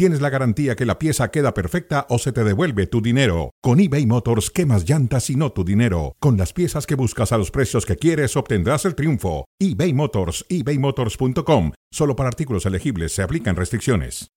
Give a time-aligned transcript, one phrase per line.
[0.00, 3.50] tienes la garantía que la pieza queda perfecta o se te devuelve tu dinero.
[3.60, 6.16] Con eBay Motors, quemas llantas y no tu dinero.
[6.20, 9.44] Con las piezas que buscas a los precios que quieres, obtendrás el triunfo.
[9.58, 11.72] eBay Motors, ebaymotors.com.
[11.92, 14.30] Solo para artículos elegibles se aplican restricciones.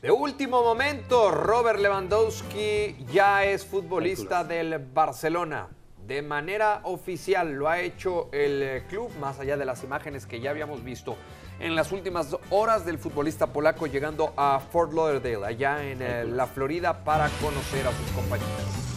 [0.00, 5.70] De último momento, Robert Lewandowski ya es futbolista del Barcelona.
[6.06, 10.50] De manera oficial lo ha hecho el club, más allá de las imágenes que ya
[10.50, 11.16] habíamos visto
[11.60, 16.46] en las últimas horas del futbolista polaco llegando a Fort Lauderdale, allá en eh, la
[16.46, 18.88] Florida, para conocer a sus compañeros.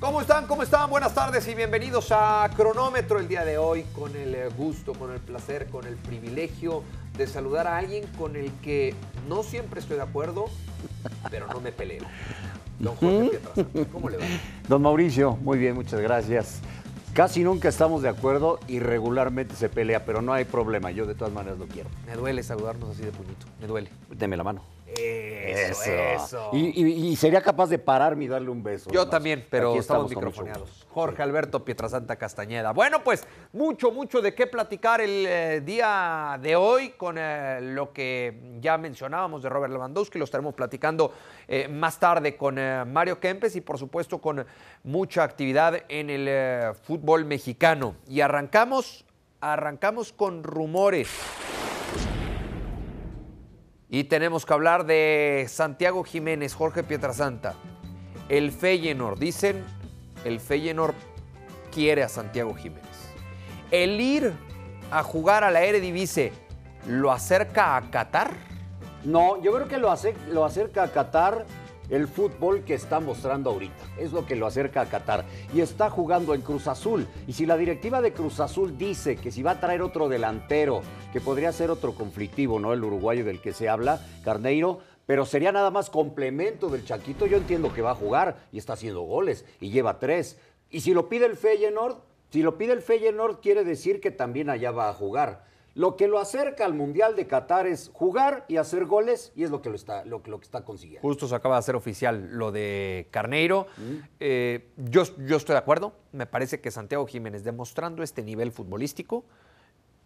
[0.00, 0.46] ¿Cómo están?
[0.46, 0.90] ¿Cómo están?
[0.90, 5.12] Buenas tardes y bienvenidos a Cronómetro el día de hoy con el eh, gusto, con
[5.12, 6.82] el placer, con el privilegio
[7.16, 8.94] de saludar a alguien con el que
[9.28, 10.46] no siempre estoy de acuerdo,
[11.30, 12.04] pero no me peleo.
[12.78, 14.24] Don Jorge Pietrasanta, ¿cómo le va?
[14.68, 16.60] Don Mauricio, muy bien, muchas gracias.
[17.12, 20.90] Casi nunca estamos de acuerdo y regularmente se pelea, pero no hay problema.
[20.90, 21.88] Yo de todas maneras lo quiero.
[22.06, 23.90] Me duele saludarnos así de puñito, me duele.
[24.10, 24.62] Deme la mano.
[24.86, 26.50] Eso, eso.
[26.52, 28.90] Y, y- y sería capaz de pararme y darle un beso.
[28.90, 30.86] Yo también, pero Aquí estamos mucho microfoneados.
[30.90, 32.72] Jorge Alberto Pietrasanta Castañeda.
[32.72, 37.92] Bueno, pues mucho, mucho de qué platicar el eh, día de hoy con eh, lo
[37.92, 40.18] que ya mencionábamos de Robert Lewandowski.
[40.18, 41.12] Lo estaremos platicando
[41.48, 42.54] eh, más tarde con
[42.92, 44.44] Mario Kempes y por supuesto con
[44.84, 47.96] mucha actividad en el fútbol mexicano.
[48.08, 49.04] Y arrancamos,
[49.40, 51.08] arrancamos con rumores.
[53.94, 57.54] Y tenemos que hablar de Santiago Jiménez, Jorge Pietrasanta.
[58.28, 59.64] El Feyenoord, dicen,
[60.24, 60.96] el Feyenoord
[61.72, 62.90] quiere a Santiago Jiménez.
[63.70, 64.32] El ir
[64.90, 66.32] a jugar a la Eredivisie
[66.88, 68.32] lo acerca a Qatar.
[69.04, 69.94] No, yo creo que lo,
[70.32, 71.46] lo acerca a Qatar
[71.90, 73.84] el fútbol que está mostrando ahorita.
[73.98, 75.24] Es lo que lo acerca a Qatar.
[75.52, 77.06] Y está jugando en Cruz Azul.
[77.26, 80.82] Y si la directiva de Cruz Azul dice que si va a traer otro delantero,
[81.12, 82.72] que podría ser otro conflictivo, ¿no?
[82.72, 87.36] El uruguayo del que se habla, Carneiro, pero sería nada más complemento del Chaquito, yo
[87.36, 90.38] entiendo que va a jugar y está haciendo goles y lleva tres.
[90.70, 91.96] Y si lo pide el Feyenoord,
[92.30, 95.44] si lo pide el Feyenoord quiere decir que también allá va a jugar.
[95.74, 99.50] Lo que lo acerca al Mundial de Qatar es jugar y hacer goles y es
[99.50, 101.06] lo que lo está, lo, lo que está consiguiendo.
[101.06, 103.66] Justo se acaba de hacer oficial lo de Carneiro.
[104.20, 105.94] Eh, yo, yo estoy de acuerdo.
[106.12, 109.24] Me parece que Santiago Jiménez, demostrando este nivel futbolístico,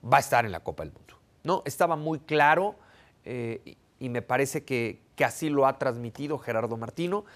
[0.02, 1.14] va a estar en la Copa del Mundo.
[1.44, 1.62] ¿no?
[1.66, 2.76] Estaba muy claro
[3.24, 7.26] eh, y, y me parece que, que así lo ha transmitido Gerardo Martino,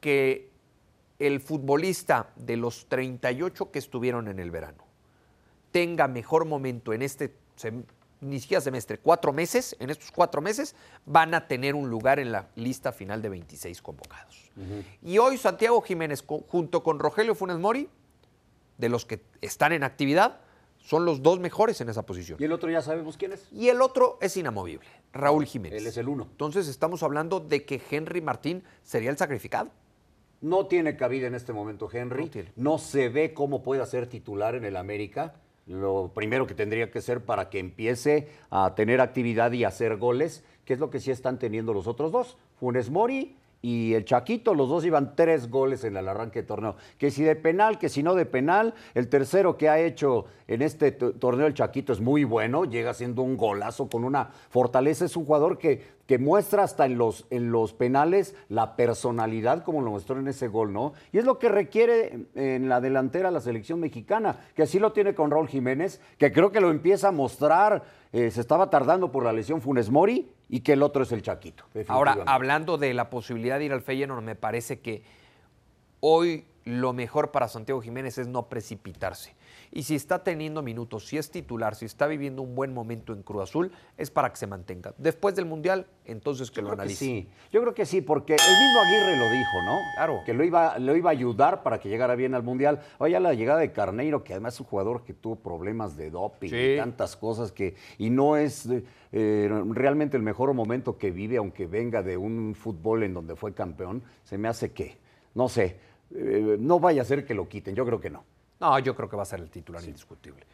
[0.00, 0.50] que
[1.18, 4.84] el futbolista de los 38 que estuvieron en el verano
[5.72, 7.84] tenga mejor momento en este, sem-
[8.20, 10.76] ni siquiera semestre, cuatro meses, en estos cuatro meses,
[11.06, 14.50] van a tener un lugar en la lista final de 26 convocados.
[15.02, 17.88] Y hoy Santiago Jiménez, junto con Rogelio Funes Mori,
[18.78, 20.38] de los que están en actividad,
[20.78, 22.38] son los dos mejores en esa posición.
[22.40, 23.46] Y el otro ya sabemos quién es.
[23.52, 25.80] Y el otro es inamovible, Raúl Jiménez.
[25.80, 26.28] Él es el uno.
[26.30, 29.70] Entonces estamos hablando de que Henry Martín sería el sacrificado.
[30.40, 32.22] No tiene cabida en este momento Henry.
[32.56, 35.34] No se ve cómo pueda ser titular en el América.
[35.66, 40.44] Lo primero que tendría que ser para que empiece a tener actividad y hacer goles,
[40.64, 42.36] que es lo que sí están teniendo los otros dos.
[42.58, 46.74] Funes Mori y el Chaquito, los dos iban tres goles en el arranque de torneo.
[46.98, 48.74] Que si de penal, que si no de penal.
[48.94, 52.92] El tercero que ha hecho en este to- torneo el Chaquito es muy bueno, llega
[52.92, 55.04] siendo un golazo con una fortaleza.
[55.04, 59.80] Es un jugador que, que muestra hasta en los, en los penales la personalidad como
[59.80, 60.92] lo mostró en ese gol, ¿no?
[61.12, 65.14] Y es lo que requiere en la delantera la selección mexicana, que así lo tiene
[65.14, 67.84] con Raúl Jiménez, que creo que lo empieza a mostrar.
[68.12, 71.22] eh, se estaba tardando por la lesión Funes Mori y que el otro es el
[71.22, 71.64] Chaquito.
[71.88, 75.02] Ahora, hablando de la posibilidad de ir al Feyenoord, me parece que
[76.00, 79.34] hoy lo mejor para Santiago Jiménez es no precipitarse.
[79.72, 83.22] Y si está teniendo minutos, si es titular, si está viviendo un buen momento en
[83.22, 84.94] Cruz Azul, es para que se mantenga.
[84.98, 87.04] Después del Mundial, entonces que Yo lo que analice.
[87.04, 89.78] sí, yo creo que sí, porque el mismo Aguirre lo dijo, ¿no?
[89.96, 90.20] Claro.
[90.26, 92.80] Que lo iba, lo iba a ayudar para que llegara bien al Mundial.
[92.98, 96.50] Oye, la llegada de Carneiro, que además es un jugador que tuvo problemas de doping
[96.50, 96.56] Sí.
[96.56, 97.74] y tantas cosas que.
[97.98, 98.68] Y no es
[99.12, 103.52] eh, realmente el mejor momento que vive, aunque venga de un fútbol en donde fue
[103.54, 104.02] campeón.
[104.24, 104.96] Se me hace que,
[105.34, 105.76] no sé,
[106.14, 108.24] eh, no vaya a ser que lo quiten, yo creo que no.
[108.60, 110.46] No, yo creo que va a ser el titular indiscutible.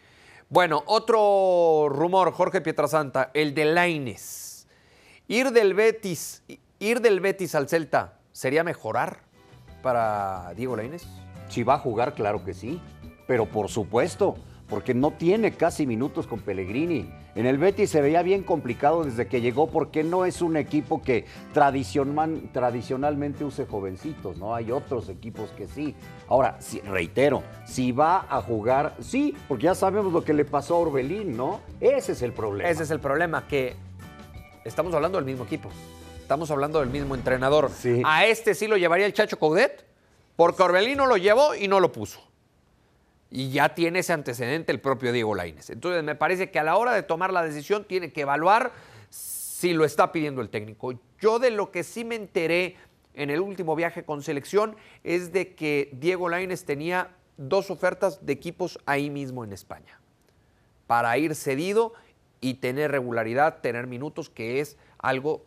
[0.48, 4.66] Bueno, otro rumor, Jorge Pietrasanta, el de Laines.
[5.26, 6.42] Ir del Betis,
[6.78, 9.18] ir del Betis al Celta ¿sería mejorar
[9.82, 11.04] para Diego Lainez?
[11.48, 12.80] Si va a jugar, claro que sí.
[13.26, 14.36] Pero por supuesto,
[14.68, 17.12] porque no tiene casi minutos con Pellegrini.
[17.38, 21.00] En el Betis se veía bien complicado desde que llegó porque no es un equipo
[21.00, 21.24] que
[21.54, 24.56] tradicional- tradicionalmente use jovencitos, ¿no?
[24.56, 25.94] Hay otros equipos que sí.
[26.26, 30.78] Ahora, reitero, si va a jugar, sí, porque ya sabemos lo que le pasó a
[30.80, 31.60] Orbelín, ¿no?
[31.80, 32.68] Ese es el problema.
[32.68, 33.76] Ese es el problema, que
[34.64, 35.68] estamos hablando del mismo equipo.
[36.20, 37.70] Estamos hablando del mismo entrenador.
[37.70, 38.02] Sí.
[38.04, 39.86] A este sí lo llevaría el Chacho Coudet,
[40.34, 42.18] porque Orbelín no lo llevó y no lo puso.
[43.30, 45.70] Y ya tiene ese antecedente el propio Diego Lainez.
[45.70, 48.72] Entonces me parece que a la hora de tomar la decisión tiene que evaluar
[49.10, 50.98] si lo está pidiendo el técnico.
[51.20, 52.76] Yo de lo que sí me enteré
[53.14, 58.32] en el último viaje con selección es de que Diego Lainez tenía dos ofertas de
[58.32, 60.00] equipos ahí mismo en España
[60.86, 61.92] para ir cedido
[62.40, 65.44] y tener regularidad, tener minutos, que es algo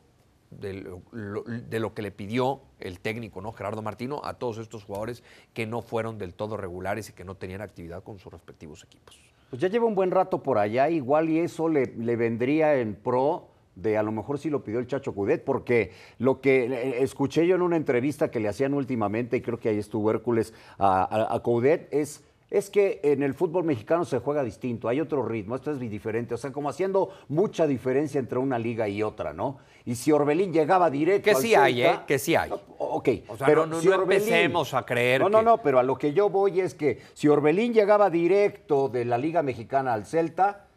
[0.52, 3.54] de lo, que le pidió el técnico, ¿no?
[3.54, 7.36] Gerardo Martino, a todos estos jugadores que no fueron del todo regulares y que no
[7.36, 9.20] tenían actividad con sus respectivos equipos.
[9.50, 12.96] Pues ya lleva un buen rato por allá, igual y eso le, le vendría en
[12.96, 17.48] pro de a lo mejor sí lo pidió el Chacho Cudet, porque lo que escuché
[17.48, 21.04] yo en una entrevista que le hacían últimamente, y creo que ahí estuvo Hércules a,
[21.04, 25.26] a, a Coudet, es, es que en el fútbol mexicano se juega distinto, hay otro
[25.26, 29.34] ritmo, esto es diferente, o sea, como haciendo mucha diferencia entre una liga y otra,
[29.34, 29.58] ¿no?
[29.86, 32.00] Y si Orbelín llegaba directo Que al sí hay, ¿eh?
[32.06, 32.52] Que sí hay.
[32.78, 35.46] Ok, O sea, pero no- no- si no Orbelín- empecemos a creer No, no, que-
[35.46, 39.18] no, pero a lo que yo voy es que si Orbelín llegaba directo de la
[39.18, 40.68] Liga Mexicana al Celta,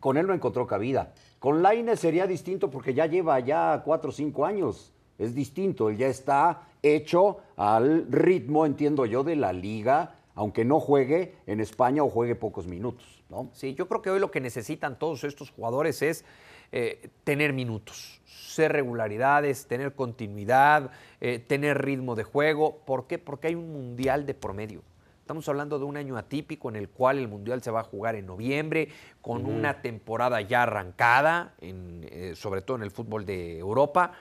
[0.00, 1.12] con él no encontró cabida.
[1.38, 4.92] Con Lainez sería distinto porque ya lleva ya cuatro o cinco años.
[5.16, 10.80] Es distinto, él ya está hecho al ritmo, entiendo yo, de la liga, aunque no
[10.80, 13.50] juegue en España o juegue pocos minutos, ¿no?
[13.52, 16.24] Sí, yo creo que hoy lo que necesitan todos estos jugadores es
[16.72, 22.78] eh, tener minutos, ser regularidades, tener continuidad, eh, tener ritmo de juego.
[22.86, 23.18] ¿Por qué?
[23.18, 24.82] Porque hay un mundial de por medio.
[25.20, 28.16] Estamos hablando de un año atípico en el cual el mundial se va a jugar
[28.16, 28.88] en noviembre,
[29.20, 34.12] con una temporada ya arrancada, en, eh, sobre todo en el fútbol de Europa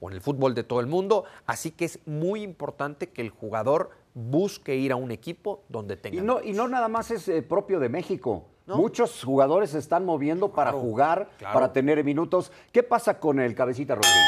[0.00, 1.24] o en el fútbol de todo el mundo.
[1.46, 6.16] Así que es muy importante que el jugador busque ir a un equipo donde tenga.
[6.16, 8.44] Y no, y no nada más es eh, propio de México.
[8.66, 8.76] ¿No?
[8.78, 11.52] Muchos jugadores se están moviendo para Claro, jugar, claro.
[11.52, 12.50] para tener minutos.
[12.72, 14.24] ¿Qué pasa con el Cabecita Rodríguez?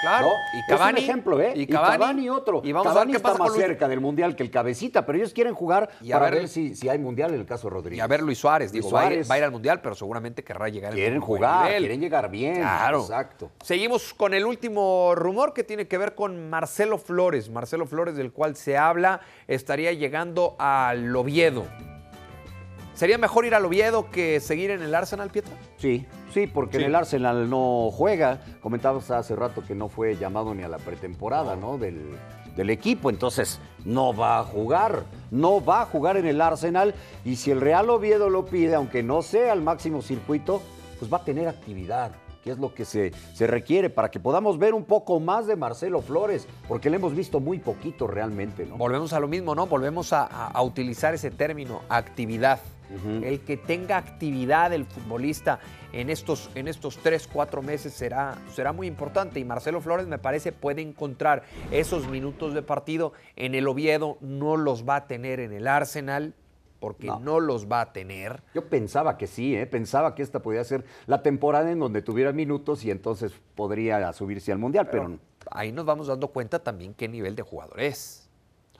[0.00, 0.32] Claro, ¿No?
[0.54, 1.52] y Es Cavani, un ejemplo, ¿eh?
[1.54, 2.62] y Y Cavani, Cavani, otro.
[2.64, 4.42] y vamos a ver Cavani qué está pasa más con Luis- cerca del Mundial que
[4.42, 7.34] el Cabecita, pero ellos quieren jugar Y a para ver- ver, si, si hay Mundial
[7.34, 7.98] en el caso de Rodríguez.
[7.98, 9.30] Y a ver Luis Suárez, Luis digo, va a ir- Suárez.
[9.30, 11.82] Va, a ir al Mundial, pero seguramente querrá llegar en Quieren jugar, nivel.
[11.82, 12.54] quieren llegar bien.
[12.56, 13.00] Claro.
[13.00, 13.50] Exacto.
[13.62, 17.50] Seguimos con el último rumor que tiene que ver con Marcelo Flores.
[17.50, 21.66] Marcelo Flores, del cual se habla, estaría llegando al Oviedo.
[23.00, 25.54] ¿Sería mejor ir al Oviedo que seguir en el Arsenal, Pietra?
[25.78, 26.04] Sí,
[26.34, 26.82] sí, porque Sí.
[26.82, 28.42] en el Arsenal no juega.
[28.60, 31.78] Comentabas hace rato que no fue llamado ni a la pretemporada, ¿no?
[31.78, 31.98] Del,
[32.56, 36.94] del equipo, entonces no va a jugar, no va a jugar en el Arsenal.
[37.24, 40.60] Y si el Real Oviedo lo pide, aunque no sea al máximo circuito,
[40.98, 42.12] pues va a tener actividad,
[42.44, 45.56] que es lo que se, se requiere para que podamos ver un poco más de
[45.56, 48.76] Marcelo Flores, porque le hemos visto muy poquito realmente, ¿no?
[48.76, 49.68] Volvemos a lo mismo, ¿no?
[49.68, 52.60] Volvemos a, a- a utilizar ese término, actividad.
[53.22, 55.60] El que tenga actividad el futbolista
[55.92, 59.38] en estos, en estos tres, cuatro meses será, será muy importante.
[59.38, 64.18] Y Marcelo Flores, me parece, puede encontrar esos minutos de partido en el Oviedo.
[64.20, 66.34] No los va a tener en el Arsenal,
[66.80, 67.40] porque no, No.
[67.40, 68.42] los va a tener.
[68.54, 69.66] Yo pensaba que sí, ¿eh?
[69.66, 74.50] pensaba que esta podía ser la temporada en donde tuviera minutos y entonces podría subirse
[74.50, 75.04] al Mundial, pero,
[75.38, 78.28] Pero ahí nos vamos dando cuenta también qué nivel de jugador es.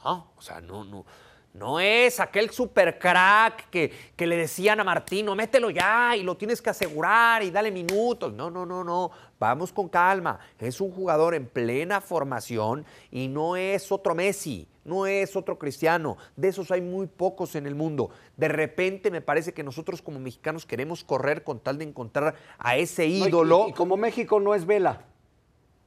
[0.03, 0.33] ¿no?
[0.37, 1.05] O sea, no, no,
[1.53, 6.37] no es aquel super crack que, que le decían a Martino, mételo ya y lo
[6.37, 8.33] tienes que asegurar y dale minutos.
[8.33, 9.11] No, no, no, no.
[9.39, 10.39] Vamos con calma.
[10.61, 16.17] Es un jugador en plena formación y no es otro Messi, no es otro Cristiano.
[16.37, 18.11] De esos hay muy pocos en el mundo.
[18.37, 22.77] De repente me parece que nosotros como mexicanos queremos correr con tal de encontrar a
[22.77, 23.65] ese No, ídolo.
[23.67, 25.05] Y, y como México no es Vela,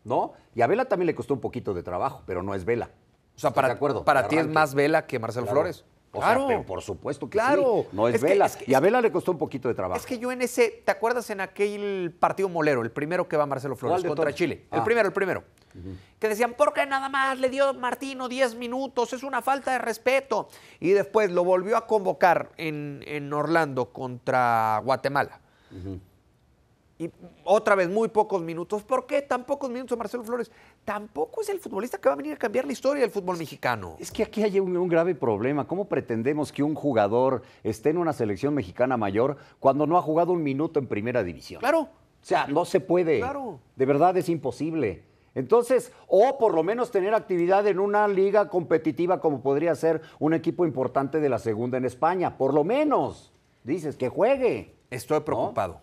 [0.03, 0.33] ¿no?
[0.55, 2.89] Y a Vela también le costó un poquito de trabajo, pero no es Vela.
[3.35, 4.03] O sea, ¿Estás para, acuerdo?
[4.29, 5.61] ti es más Vela que Marcelo Claro.
[5.61, 5.85] Flores.
[6.15, 7.81] O sea, pero por supuesto que Claro.
[7.83, 7.87] sí.
[7.91, 8.45] No es, Es que- Vela.
[8.45, 9.99] es que- y a Vela le costó un poquito de trabajo.
[9.99, 13.47] Es que yo en ese, ¿te acuerdas en aquel partido molero, el primero que va
[13.47, 14.35] Marcelo Flores ¿Cuál de contra todos?
[14.35, 14.67] Chile?
[14.71, 14.83] El Ah.
[14.83, 15.43] primero, el primero.
[16.19, 19.11] Que decían, ¿por qué nada más le dio Martino 10 minutos?
[19.13, 20.47] Es una falta de respeto.
[20.79, 25.39] Y después lo volvió a convocar en, en Orlando contra Guatemala.
[26.99, 27.09] Y
[27.43, 28.83] otra vez, muy pocos minutos.
[28.83, 30.51] ¿Por qué tan pocos minutos Marcelo Flores?
[30.85, 33.95] Tampoco es el futbolista que va a venir a cambiar la historia del fútbol mexicano.
[33.99, 35.65] Es que aquí hay un, un grave problema.
[35.65, 40.33] ¿Cómo pretendemos que un jugador esté en una selección mexicana mayor cuando no ha jugado
[40.33, 41.61] un minuto en primera división?
[41.61, 41.81] Claro.
[41.81, 43.19] O sea, no se puede.
[43.19, 43.59] Claro.
[43.75, 45.03] De verdad es imposible.
[45.35, 50.33] Entonces, o por lo menos tener actividad en una liga competitiva como podría ser un
[50.33, 53.33] equipo importante de la segunda en España, por lo menos.
[53.63, 54.75] Dices, que juegue.
[54.89, 55.79] Estoy preocupado.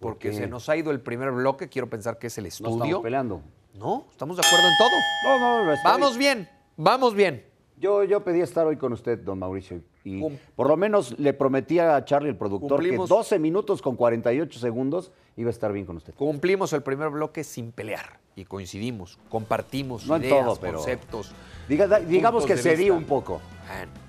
[0.00, 2.74] Porque se nos ha ido el primer bloque, quiero pensar que es el No estudio.
[2.84, 3.42] estamos peleando.
[3.74, 5.38] No, estamos de acuerdo en todo.
[5.38, 7.44] No, no, estoy- Vamos bien, vamos bien.
[7.78, 11.32] Yo, yo pedí estar hoy con usted, don Mauricio, y Cum- por lo menos le
[11.32, 13.08] prometí a Charlie, el productor, Cumplimos.
[13.08, 16.14] que 12 minutos con 48 segundos iba a estar bien con usted.
[16.14, 21.32] Cumplimos el primer bloque sin pelear y coincidimos, compartimos No en ideas, todo, pero- conceptos.
[21.68, 23.40] Diga- digamos que cedí un poco.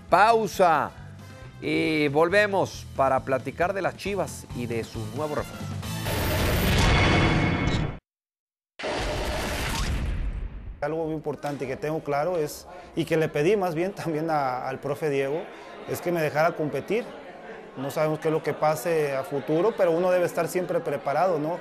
[0.10, 0.92] Pausa
[1.62, 5.66] y volvemos para platicar de las Chivas y de su nuevo refuerzo.
[10.84, 14.80] Algo muy importante que tengo claro es, y que le pedí más bien también al
[14.80, 15.42] profe Diego,
[15.90, 17.06] es que me dejara competir.
[17.78, 21.40] No sabemos qué es lo que pase a futuro, pero uno debe estar siempre preparado,
[21.40, 21.58] ¿no?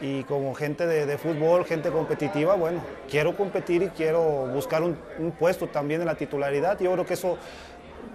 [0.00, 4.96] Y como gente de, de fútbol, gente competitiva, bueno, quiero competir y quiero buscar un,
[5.38, 6.78] puesto también en la titularidad.
[6.78, 7.36] Yo creo que eso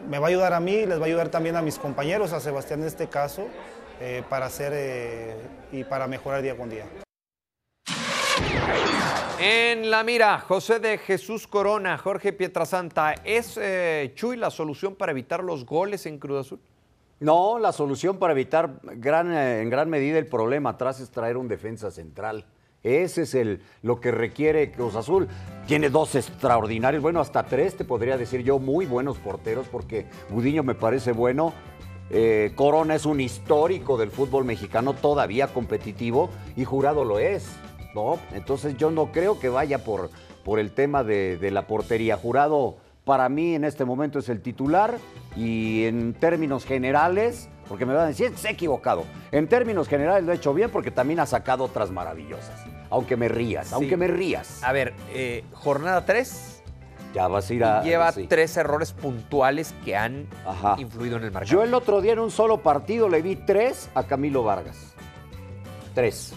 [0.09, 2.39] me va a ayudar a mí les va a ayudar también a mis compañeros, a
[2.39, 3.47] Sebastián en este caso,
[3.99, 5.35] eh, para hacer eh,
[5.71, 6.85] y para mejorar día con día.
[9.38, 15.12] En la mira, José de Jesús Corona, Jorge Pietrasanta, ¿es eh, Chuy la solución para
[15.12, 16.60] evitar los goles en Cruz Azul?
[17.20, 21.50] No, la solución para evitar eh, en gran medida el problema atrás es traer un
[21.50, 22.46] defensa central.
[22.82, 25.27] Ese es el, lo que requiere Cruz Azul.
[25.68, 30.63] Tiene dos extraordinarios, bueno, hasta tres te podría decir yo, muy buenos porteros, porque Gudiño
[30.63, 31.54] me parece bueno.
[32.10, 37.48] eh, Corona es un histórico del fútbol mexicano, todavía competitivo, y Jurado lo es.
[37.95, 38.19] ¿No?
[38.33, 40.11] Entonces yo no creo que vaya por,
[40.43, 42.17] por el tema de, de la portería.
[42.17, 42.75] Jurado
[43.05, 44.97] para mí en este momento es el titular
[45.35, 49.03] y en términos generales, porque me van a decir, se ha equivocado.
[49.31, 52.63] En términos generales lo ha hecho bien porque también ha sacado otras maravillosas.
[52.89, 54.61] Aunque me rías, aunque me rías.
[54.63, 56.63] A ver, eh, jornada 3
[57.13, 57.81] Ya vas a ir a...
[57.83, 58.27] lleva sí.
[58.27, 60.75] tres errores puntuales que han Ajá.
[60.79, 61.65] influido en el Yo marcador.
[61.67, 64.93] el otro día en un solo partido le vi tres a Camilo Vargas.
[65.93, 66.33] Tres.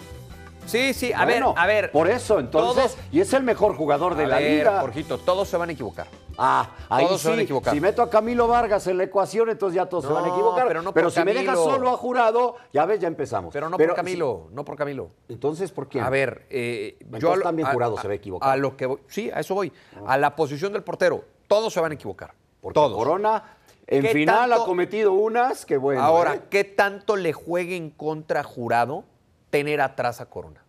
[0.69, 1.91] Sí, sí, a Bueno, ver, a ver.
[1.91, 4.81] Por eso, entonces, todos- y es el mejor jugador de a la ver, liga.
[4.81, 6.07] Jorgito, todos se van a equivocar.
[6.37, 7.23] Ah, ahí Todos sí.
[7.23, 7.73] se van a equivocar.
[7.73, 10.67] Si meto a Camilo Vargas en la ecuación, entonces ya todos se van a equivocar.
[10.67, 13.51] pero no por si me dejas solo a jurado, ya ves, ya empezamos.
[13.51, 15.09] Pero no por Camilo, no por Camilo.
[15.27, 15.99] Entonces, ¿por qué?
[15.99, 18.49] A ver, eh, Entonces yo a también Jurado a- se va a equivocar.
[18.51, 19.73] A lo que voy, sí, a eso voy.
[20.05, 22.33] A la posición del portero, todos se van a equivocar.
[22.61, 22.95] Porque todos.
[22.97, 23.43] Corona
[23.87, 26.01] en ¿Qué final tanto- ha cometido unas que bueno.
[26.03, 26.41] Ahora, ¿eh?
[26.49, 29.03] ¿qué tanto le juegue en contra Jurado
[29.49, 30.63] tener atrás a Corona?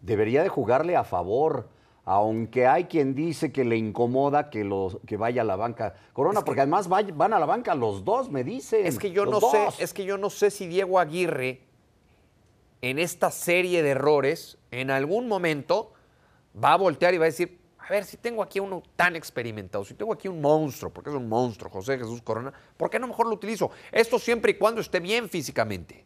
[0.00, 1.68] Debería de jugarle a favor.
[2.08, 5.94] Aunque hay quien dice que le incomoda que, los, que vaya a la banca.
[6.12, 8.86] Corona, Es que- porque además van a la banca los dos, me dicen.
[8.86, 11.62] Es que yo no sé, es que yo no sé si Diego Aguirre
[12.80, 15.94] en esta serie de errores en algún momento
[16.62, 19.84] va a voltear y va a decir, a ver, si tengo aquí uno tan experimentado,
[19.84, 23.08] si tengo aquí un monstruo, porque es un monstruo, José Jesús Corona, ¿por qué no
[23.08, 23.70] mejor lo utilizo?
[23.90, 26.04] Esto siempre y cuando esté bien físicamente.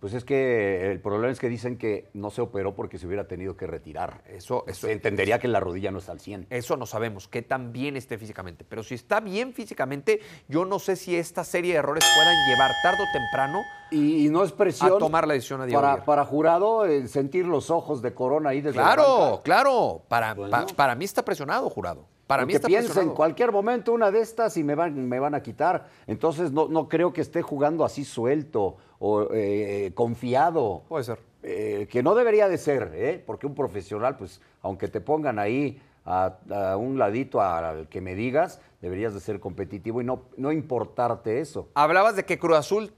[0.00, 3.28] Pues es que el problema es que dicen que no se operó porque se hubiera
[3.28, 4.22] tenido que retirar.
[4.28, 6.46] Eso, eso, Se entendería que la rodilla no está al 100.
[6.48, 8.64] Eso no sabemos qué tan bien esté físicamente.
[8.66, 12.70] Pero si está bien físicamente, yo no sé si esta serie de errores puedan llevar
[12.82, 14.94] tarde o temprano Y, y no es presión.
[14.94, 18.50] a tomar la decisión a Diego para, para jurado, eh, sentir los ojos de Corona
[18.50, 19.42] ahí desde la Claro, banca.
[19.42, 20.02] claro.
[20.08, 20.50] Para, Bueno.
[20.50, 22.06] pa- para mí está presionado, jurado.
[22.26, 25.34] Para mí está piensa en cualquier momento una de estas y me van, me van
[25.34, 25.88] a quitar.
[26.06, 30.84] Entonces no, no creo que esté jugando así suelto o eh, confiado.
[30.88, 31.18] Puede ser.
[31.42, 33.22] Eh, que no debería de ser, ¿eh?
[33.26, 38.14] porque un profesional, pues, aunque te pongan ahí a, a un ladito al que me
[38.14, 41.68] digas, deberías de ser competitivo y no, no importarte eso.
[41.74, 42.92] Hablabas de que Cruz Azul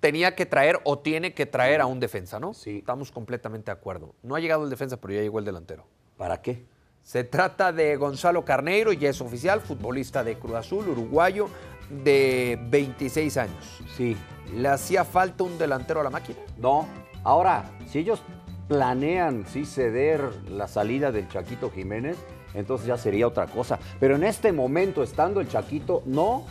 [0.00, 2.54] tenía que traer o tiene que traer a un defensa, ¿no?
[2.54, 2.78] Sí.
[2.78, 4.14] Estamos completamente de acuerdo.
[4.22, 5.84] No ha llegado el defensa, pero ya llegó el delantero.
[6.16, 6.64] ¿Para qué?
[7.02, 11.48] Se trata de Gonzalo Carneiro, ya es oficial, futbolista de Cruz Azul, uruguayo,
[11.90, 13.82] de 26 años.
[13.96, 14.16] Sí,
[14.54, 16.38] ¿Le hacía falta un delantero a la máquina?
[16.58, 16.86] No.
[17.22, 18.20] Ahora, si ellos
[18.68, 22.16] planean sí ceder la salida del Chaquito Jiménez,
[22.54, 23.78] entonces ya sería otra cosa.
[24.00, 26.44] Pero en este momento, estando el Chaquito, no.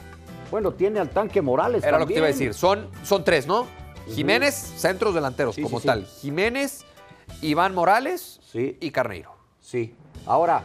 [0.52, 1.84] Bueno, tiene al tanque Morales.
[1.84, 2.54] Era lo que te iba a decir.
[2.54, 3.68] Son, son tres, ¿no?
[4.08, 5.88] Jiménez, centros delanteros Sí, como sí, sí.
[5.88, 6.06] tal.
[6.06, 6.86] Jiménez,
[7.42, 8.78] Iván Morales Sí.
[8.82, 9.32] y Carneiro.
[9.62, 9.94] Sí.
[10.26, 10.64] Ahora,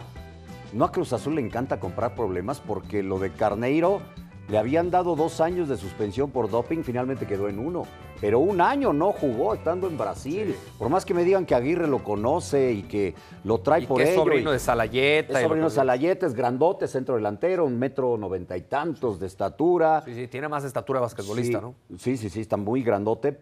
[0.73, 4.01] no a Cruz Azul le encanta comprar problemas porque lo de Carneiro
[4.49, 7.85] le habían dado dos años de suspensión por doping, finalmente quedó en uno.
[8.21, 10.55] Pero un año no jugó estando en Brasil.
[10.79, 13.99] Por más que me digan que Aguirre lo conoce y que lo trae Y por
[13.99, 15.39] que es ello sobrino y- de Salayeta.
[15.41, 20.03] Es sobrino de Salayeta, es grandote, centro delantero, un metro noventa y tantos de estatura.
[20.05, 21.75] Sí, sí, tiene más estatura de basquetbolista, Sí, ¿no?
[21.99, 23.39] Sí, sí, sí, está muy grandote.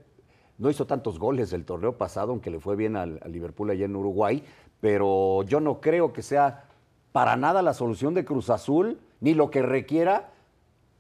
[0.59, 3.85] No hizo tantos goles el torneo pasado, aunque le fue bien al, al Liverpool allá
[3.85, 4.43] en Uruguay.
[4.81, 6.65] pero yo no creo que sea
[7.13, 10.31] para nada la solución de Cruz Azul, ni lo que requiera,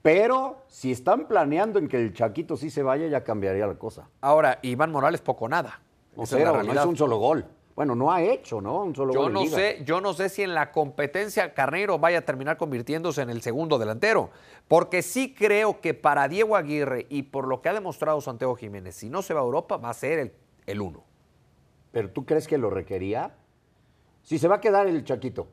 [0.03, 4.09] pero si están planeando en que el Chaquito sí se vaya, ya cambiaría la cosa.
[4.21, 5.81] Ahora, Iván Morales poco nada.
[6.17, 7.47] O sea, no es un solo gol.
[7.75, 8.83] Bueno, no ha hecho, ¿no?
[8.85, 9.33] Un solo Yo gol.
[9.33, 9.57] no liga.
[9.57, 13.41] sé, yo no sé si en la competencia Carneiro vaya a terminar convirtiéndose en el
[13.41, 14.29] segundo delantero,
[14.69, 18.97] porque sí creo que para Diego Aguirre y por lo que ha demostrado Santiago Jiménez,
[18.97, 20.33] si no se va a Europa va a ser el,
[20.67, 21.03] el uno.
[21.93, 23.35] ¿Pero tú crees que lo requería?
[24.23, 25.49] Si se va a quedar el Chaquito.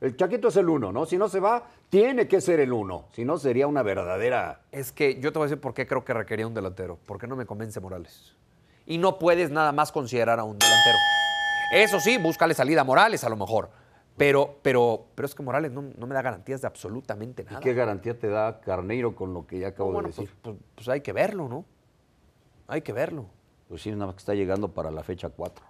[0.00, 1.06] El Chaquito es el uno, ¿no?
[1.06, 3.06] Si no se va, tiene que ser el uno.
[3.12, 4.60] Si no, sería una verdadera.
[4.70, 7.26] Es que yo te voy a decir por qué creo que requería un delantero, porque
[7.26, 8.34] no me convence Morales.
[8.84, 10.98] Y no puedes nada más considerar a un delantero.
[11.72, 13.70] Eso sí, búscale salida a Morales a lo mejor,
[14.16, 17.58] pero, pero, pero es que Morales no, no me da garantías de absolutamente nada.
[17.58, 20.30] ¿Y qué garantía te da Carneiro con lo que ya acabo No, bueno, de decir?
[20.42, 21.64] pues, pues- pues hay que verlo, ¿no?
[22.68, 23.26] Hay que verlo.
[23.68, 25.64] Pues sí, nada más que está llegando para la fecha 4.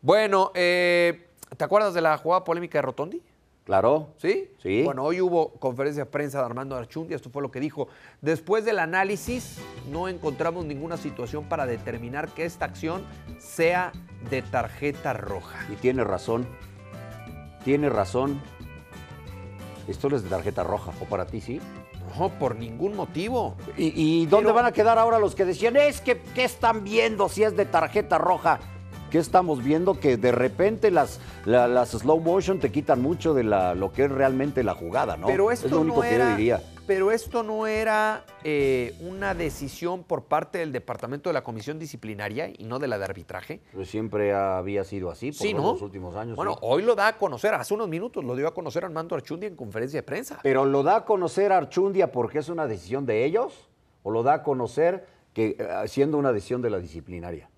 [0.00, 3.22] Bueno, eh, ¿te acuerdas de la jugada polémica de Rotondi?
[3.64, 4.08] ¿Claro?
[4.18, 4.50] ¿Sí?
[4.62, 4.82] Sí.
[4.84, 7.88] Bueno, hoy hubo conferencia de prensa de Armando Archundia, esto fue lo que dijo.
[8.20, 9.58] Después del análisis,
[9.90, 13.02] no encontramos ninguna situación para determinar que esta acción
[13.38, 13.92] sea
[14.28, 15.66] de tarjeta roja.
[15.72, 16.46] Y tiene razón.
[17.64, 18.38] Tiene razón.
[19.88, 20.92] Esto no es de tarjeta roja.
[21.00, 21.58] ¿O para ti sí?
[22.18, 23.56] No, por ningún motivo.
[23.78, 23.92] ¿Y,
[24.22, 27.30] y dónde Pero- van a quedar ahora los que decían, es que, ¿qué están viendo
[27.30, 28.60] si es de tarjeta roja?
[29.14, 30.00] ¿Qué estamos viendo?
[30.00, 34.06] Que de repente las, la- las slow motion te quitan mucho de la, lo que
[34.06, 35.28] es realmente la jugada, ¿no?
[35.28, 36.62] Pero esto es lo único no que era, yo diría.
[36.84, 42.50] Pero esto no era eh, una decisión por parte del departamento de la comisión disciplinaria
[42.58, 43.60] y no de la de arbitraje.
[43.70, 45.68] Pero siempre había sido así por Sí, los ¿no?
[45.74, 46.34] dos últimos años.
[46.34, 46.58] Bueno, sí.
[46.62, 49.54] hoy lo da a conocer, hace unos minutos lo dio a conocer Armando Archundi en
[49.54, 50.40] conferencia de prensa.
[50.42, 53.68] ¿Pero lo da a conocer Archundia porque es una decisión de ellos?
[54.02, 57.48] ¿O lo da a conocer que eh, siendo una decisión de la disciplinaria?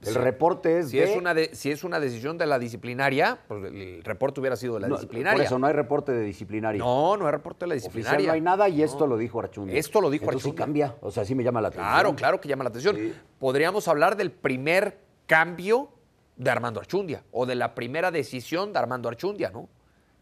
[0.00, 0.18] El Sí.
[0.18, 1.04] reporte es Si de...
[1.04, 4.74] es, una de- si es una decisión de la disciplinaria, pues el reporte hubiera sido
[4.74, 5.36] de la No, disciplinaria.
[5.36, 6.78] Por eso no hay reporte de disciplinaria.
[6.78, 8.26] no, no hay reporte de la Oficial disciplinaria.
[8.28, 9.78] no hay nada y esto lo dijo Archundia.
[9.78, 10.64] Esto lo dijo Entonces sí Archundia.
[10.88, 11.90] cambia, o sea, sí me llama la atención.
[11.92, 12.96] Claro, claro que llama la atención.
[13.38, 15.88] Podríamos hablar del primer cambio
[16.36, 19.68] de Armando Archundia o de la primera decisión de Armando Archundia, ¿no?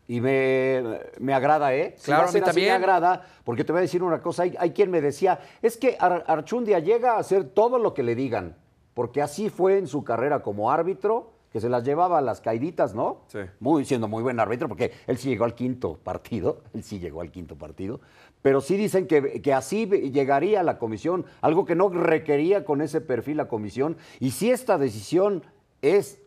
[0.09, 0.83] Y me,
[1.21, 1.95] me agrada, ¿eh?
[1.97, 2.69] Si Claro, a mí también.
[2.69, 4.43] Me agrada, porque te voy a decir una cosa.
[4.43, 8.03] Hay, hay quien me decía, es que Ar- Archundia llega a hacer todo lo que
[8.03, 8.57] le digan,
[8.95, 12.95] porque así fue en su carrera como árbitro, que se las llevaba a las caiditas,
[12.95, 13.23] ¿no?
[13.27, 13.41] Sí.
[13.61, 17.21] Muy, siendo muy buen árbitro, porque él sí llegó al quinto partido, él sí llegó
[17.21, 18.01] al quinto partido,
[18.41, 22.81] pero sí dicen que, que así llegaría a la comisión, algo que no requería con
[22.81, 25.43] ese perfil la comisión, y si esta decisión
[25.83, 26.23] es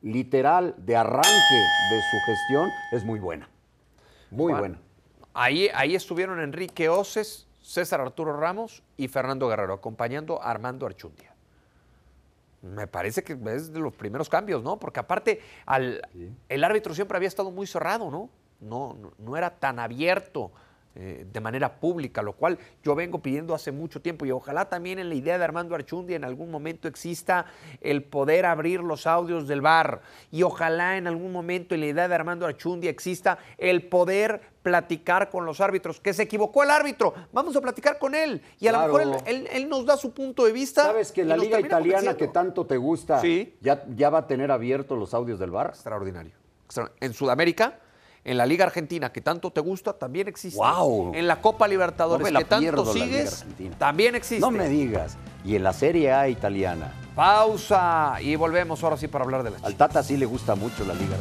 [0.00, 1.28] literal de arranque
[1.90, 3.48] de su gestión, es muy buena.
[4.30, 4.78] Muy buena.
[5.34, 11.34] Ahí, ahí estuvieron Enrique Oces, César Arturo Ramos y Fernando Guerrero, acompañando a Armando Archundia.
[12.62, 14.78] Me parece que es de los primeros cambios, ¿no?
[14.78, 16.02] Porque aparte, al,
[16.48, 18.30] el árbitro siempre había estado muy cerrado, ¿no?
[18.60, 20.50] No, no, no era tan abierto
[21.00, 24.98] eh, de manera pública, lo cual yo vengo pidiendo hace mucho tiempo y ojalá también
[24.98, 27.46] en la idea de Armando Archundia en algún momento exista
[27.80, 30.00] el poder abrir los audios del bar
[30.32, 35.30] y ojalá en algún momento en la idea de Armando Archundia exista el poder platicar
[35.30, 38.70] con los árbitros, que se equivocó el árbitro, vamos a platicar con él y a
[38.72, 38.88] Claro.
[38.92, 40.84] lo mejor él, él- él nos da su punto de vista.
[40.84, 43.56] ¿Sabes que la liga italiana que tanto te gusta Sí.
[43.60, 45.68] ya, ya va a tener abiertos los audios del bar?
[45.70, 46.32] extraordinario.
[46.66, 47.78] Extra- En Sudamérica,
[48.24, 50.58] en la Liga Argentina, que tanto te gusta, también existe.
[50.58, 51.12] ¡Guau!
[51.14, 53.78] En la Copa Libertadores, No que tanto sigues, Argentina.
[53.78, 54.40] también existe.
[54.40, 55.16] No me digas.
[55.44, 56.92] Y en la Serie A italiana.
[57.14, 59.76] Pausa y volvemos ahora sí para hablar de la Al.
[59.76, 61.16] Tata sí le gusta mucho la liga.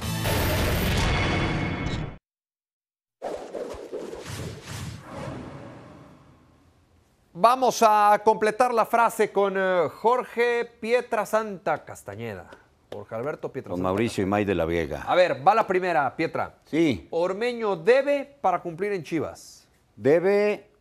[7.39, 12.47] Vamos a completar la frase con eh, Jorge Pietrasanta Castañeda.
[12.91, 13.83] Jorge Alberto Con Pietrasanta.
[13.83, 15.03] Mauricio y May de la Vega.
[15.03, 16.55] A ver, va la primera, Pietra.
[16.65, 19.67] Sí, Ormeño debe para cumplir en Chivas.
[19.95, 20.71] debe.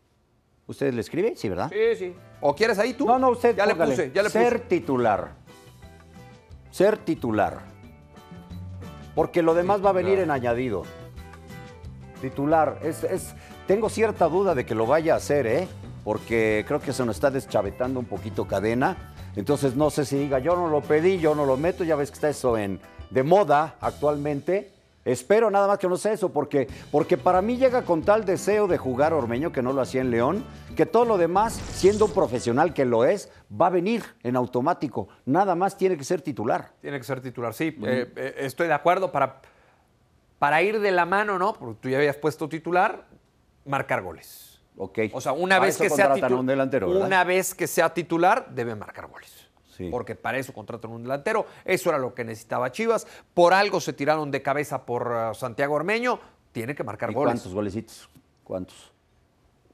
[0.67, 1.37] ¿Usted le escribe?
[1.37, 1.71] Sí, ¿verdad?
[1.71, 2.15] Sí, sí.
[2.41, 3.07] ¿O quieres ahí tú?
[3.07, 4.65] No, no, usted Ya le puse, ya le Ser puse.
[4.69, 5.33] titular.
[6.71, 7.59] Ser titular.
[9.15, 10.85] Porque lo demás va a venir en añadido.
[12.23, 12.79] Titular.
[12.83, 13.35] Es, es-
[13.67, 15.69] tengo cierta duda de que lo vaya a hacer, ¿eh?
[16.07, 19.13] Porque creo que se nos está deschavetando un poquito cadena.
[19.35, 21.83] Entonces no sé si diga, yo no lo pedí, yo no lo meto.
[21.83, 22.79] Ya ves que está eso en,
[23.11, 24.71] de moda actualmente.
[25.05, 28.69] Espero nada más que no sea eso, porque, porque para mí llega con tal deseo
[28.69, 30.45] de jugar Ormeño que no lo hacía en León,
[30.77, 35.09] que todo lo demás, siendo un profesional que lo es, va a venir en automático.
[35.25, 36.71] Nada más tiene que ser titular.
[36.83, 37.77] Tiene que ser titular, sí.
[37.83, 39.41] eh, eh, estoy de acuerdo para,
[40.39, 41.55] para ir de la mano, ¿no?
[41.55, 43.07] Porque tú ya habías puesto titular,
[43.65, 44.46] marcar goles.
[44.77, 44.99] Ok.
[45.13, 47.07] O sea, una Para vez que sea titular, un delantero, ¿verdad?
[47.07, 49.33] una vez que sea titular, debe marcar goles.
[49.77, 49.89] Sí.
[49.91, 51.47] Porque para eso contratan un delantero.
[51.65, 53.07] Eso era lo que necesitaba Chivas.
[53.35, 56.19] Por algo se tiraron de cabeza por uh, Santiago Ormeño.
[56.53, 57.35] Tiene que marcar ¿Y goles.
[57.35, 58.09] ¿Cuántos golecitos?
[58.43, 58.93] ¿Cuántos?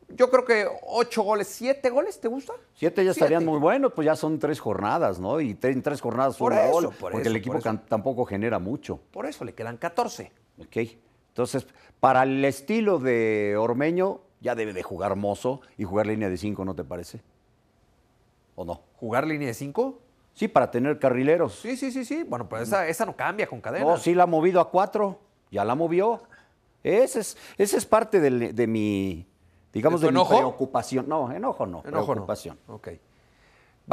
[0.09, 2.53] Yo creo que ocho goles, siete goles, ¿te gusta?
[2.75, 5.41] Siete ya estarían muy buenos, pues ya son tres jornadas, ¿no?
[5.41, 8.25] Y tre- en tres jornadas Por un eso, gol, por porque eso, el equipo tampoco
[8.27, 8.99] genera mucho.
[9.11, 10.31] Por eso le quedan 14.
[10.59, 10.77] Ok.
[11.29, 11.67] Entonces,
[11.99, 16.65] para el estilo de Ormeño, ya debe de jugar mozo y jugar línea de cinco,
[16.65, 17.23] ¿no te parece?
[18.57, 18.83] ¿O no?
[18.97, 20.01] ¿Jugar línea de cinco?
[20.35, 21.55] Sí, para tener carrileros.
[21.61, 22.23] Sí, sí, sí, sí.
[22.25, 23.85] Bueno, pues esa, esa no cambia con cadena.
[23.85, 25.19] No, sí la ha movido a cuatro.
[25.51, 26.23] Ya la movió.
[26.83, 29.27] Ese es, ese es parte del- de mi,
[29.73, 31.09] digamos, ¿De de, mi preocupación.
[31.09, 32.13] No, enojo no, Enojo no.
[32.13, 32.59] preocupación.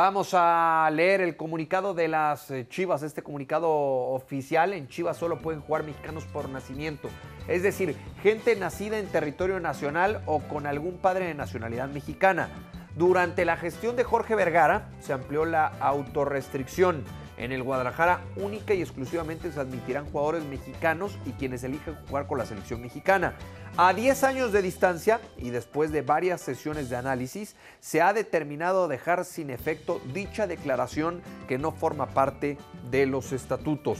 [0.01, 4.71] Vamos a leer el comunicado de las eh, Chivas, este comunicado oficial.
[4.71, 7.09] En Chivas solo pueden jugar mexicanos por nacimiento.
[7.49, 12.47] Es decir, gente nacida en territorio nacional o con algún padre de nacionalidad mexicana.
[12.95, 17.03] Durante la gestión de Jorge Vergara se amplió la autorrestricción.
[17.39, 22.37] En el Guadalajara única y exclusivamente se admitirán jugadores mexicanos y quienes eligen jugar con
[22.37, 23.33] la selección mexicana.
[23.77, 28.89] A 10 años de distancia y después de varias sesiones de análisis, se ha determinado
[28.89, 32.57] dejar sin efecto dicha declaración que no forma parte
[32.91, 33.99] de los estatutos.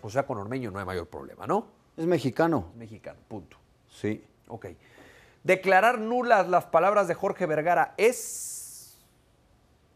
[0.00, 1.66] O sea, con Ormeño no hay mayor problema, ¿no?
[1.96, 2.70] Es mexicano.
[2.76, 3.56] Mexicano, punto.
[3.90, 4.24] Sí.
[4.46, 4.66] Ok.
[5.42, 8.96] Declarar nulas las palabras de Jorge Vergara es...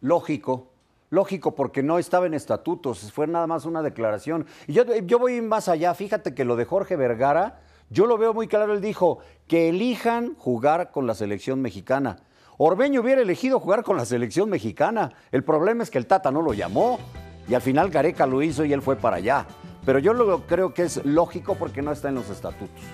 [0.00, 0.72] Lógico.
[1.10, 4.46] Lógico, porque no estaba en estatutos, fue nada más una declaración.
[4.68, 8.46] Y yo, voy más allá, fíjate que lo de Jorge Vergara, yo lo veo muy
[8.46, 9.18] claro, él dijo
[9.48, 12.18] que elijan jugar con la selección mexicana.
[12.58, 15.12] Orbeño hubiera elegido jugar con la selección mexicana.
[15.32, 17.00] El problema es que el Tata no lo llamó
[17.48, 19.46] y al final Gareca lo hizo y él fue para allá.
[19.84, 22.84] Pero yo lo creo que es lógico porque no está en los estatutos.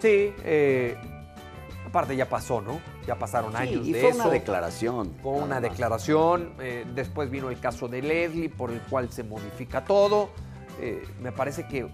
[0.00, 0.98] Sí, eh,
[1.94, 2.80] aparte ya pasó, ¿no?
[3.06, 4.18] Ya pasaron Sí, años y de fue eso.
[4.22, 5.14] una declaración.
[5.22, 6.54] Fue una declaración.
[6.58, 10.30] eh, después vino el caso de Leslie, por el cual se modifica todo.
[10.80, 11.86] Eh, me parece que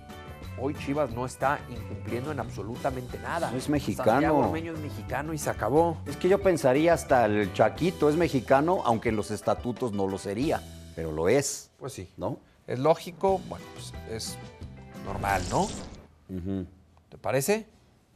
[0.58, 3.50] hoy Chivas no está incumpliendo en absolutamente nada.
[3.50, 4.10] No es mexicano.
[4.10, 5.98] Santiago Ormeño es mexicano y se acabó.
[6.06, 10.16] Es que yo pensaría hasta el Chaquito es mexicano, aunque en los estatutos no lo
[10.16, 10.62] sería,
[10.96, 12.10] pero lo es, Pues sí.
[12.16, 12.38] ¿no?
[12.66, 14.38] Es lógico, bueno, pues es
[15.04, 15.68] normal, ¿no?
[17.10, 17.66] ¿Te parece?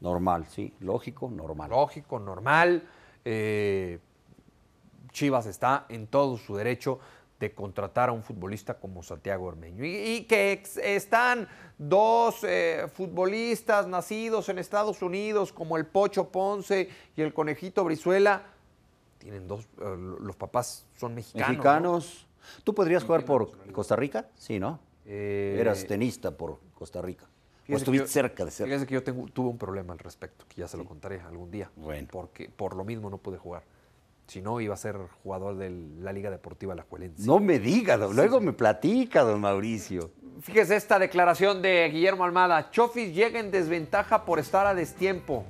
[0.04, 1.70] Normal, sí, lógico, normal.
[1.70, 2.86] Lógico, normal.
[3.24, 3.98] Eh,
[5.12, 6.98] Chivas está en todo su derecho
[7.40, 9.84] de contratar a un futbolista como Santiago Ormeño.
[9.84, 16.28] Y, y que ex- están dos eh, futbolistas nacidos en Estados Unidos, como el Pocho
[16.28, 18.42] Ponce y el Conejito Brizuela.
[19.18, 21.48] Tienen dos, eh, los papás son mexicanos.
[21.48, 21.52] ¿no?
[21.54, 22.26] Mexicanos.
[22.62, 24.28] ¿Tú podrías jugar por Costa Rica?
[24.34, 24.78] Sí, ¿no?
[25.06, 27.26] Eh, Eras tenista por Costa Rica.
[27.68, 28.68] O estuviste yo- cerca de cerca.
[28.68, 31.50] Fíjese que yo tengo- tuve un problema al respecto, que ya se lo contaré algún
[31.50, 31.70] día.
[31.76, 32.08] Bueno.
[32.10, 33.62] Porque por lo mismo no pude jugar.
[34.26, 37.26] Si no, iba a ser jugador de la Liga Deportiva Lajuelense.
[37.26, 40.10] No me diga, don- luego me platica, don Mauricio.
[40.40, 42.70] Fíjese esta declaración de Guillermo Almada.
[42.70, 45.44] Chofis llega en desventaja por estar a destiempo.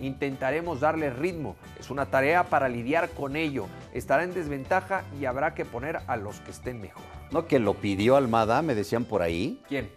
[0.00, 1.54] Intentaremos darle ritmo.
[1.78, 3.66] Es una tarea para lidiar con ello.
[3.92, 7.02] Estará en desventaja y habrá que poner a los que estén mejor.
[7.30, 9.62] ¿No que lo pidió Almada, me decían por ahí?
[9.68, 9.88] ¿Quién?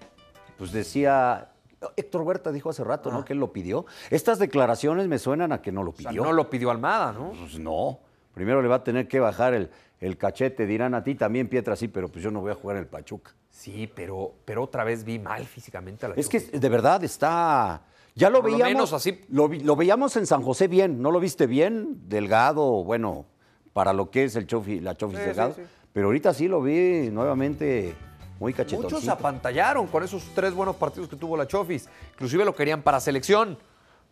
[0.58, 1.50] Pues decía,
[1.96, 3.20] Héctor Huerta dijo hace rato, ¿no?
[3.20, 3.26] Ah.
[3.26, 3.86] Que él lo pidió.
[4.10, 6.24] Estas declaraciones me suenan a que no lo O sea, pidió.
[6.24, 7.32] no lo pidió Almada, ¿no?
[7.32, 8.00] Pues no.
[8.34, 11.76] Primero le va a tener que bajar el, el cachete, dirán a ti también, Pietra,
[11.76, 13.34] sí, pero pues yo no voy a jugar en el Pachuca.
[13.50, 17.82] Sí, pero, pero otra vez vi mal físicamente a la Es que de verdad está.
[18.14, 18.74] Ya lo Por lo veíamos.
[18.74, 19.26] menos así.
[19.30, 22.08] Lo, veíamos en San José bien, ¿no lo viste bien?
[22.08, 23.26] Delgado, bueno,
[23.74, 25.54] para lo que es el chofi, la Chofis Sí, delgado.
[25.54, 25.68] sí, sí.
[25.94, 27.96] Pero ahorita sí lo vi nuevamente
[28.40, 28.90] muy cachetoncito.
[28.90, 31.88] Muchos se apantallaron con esos tres buenos partidos que tuvo la Chofis.
[32.14, 33.58] Inclusive lo querían para selección.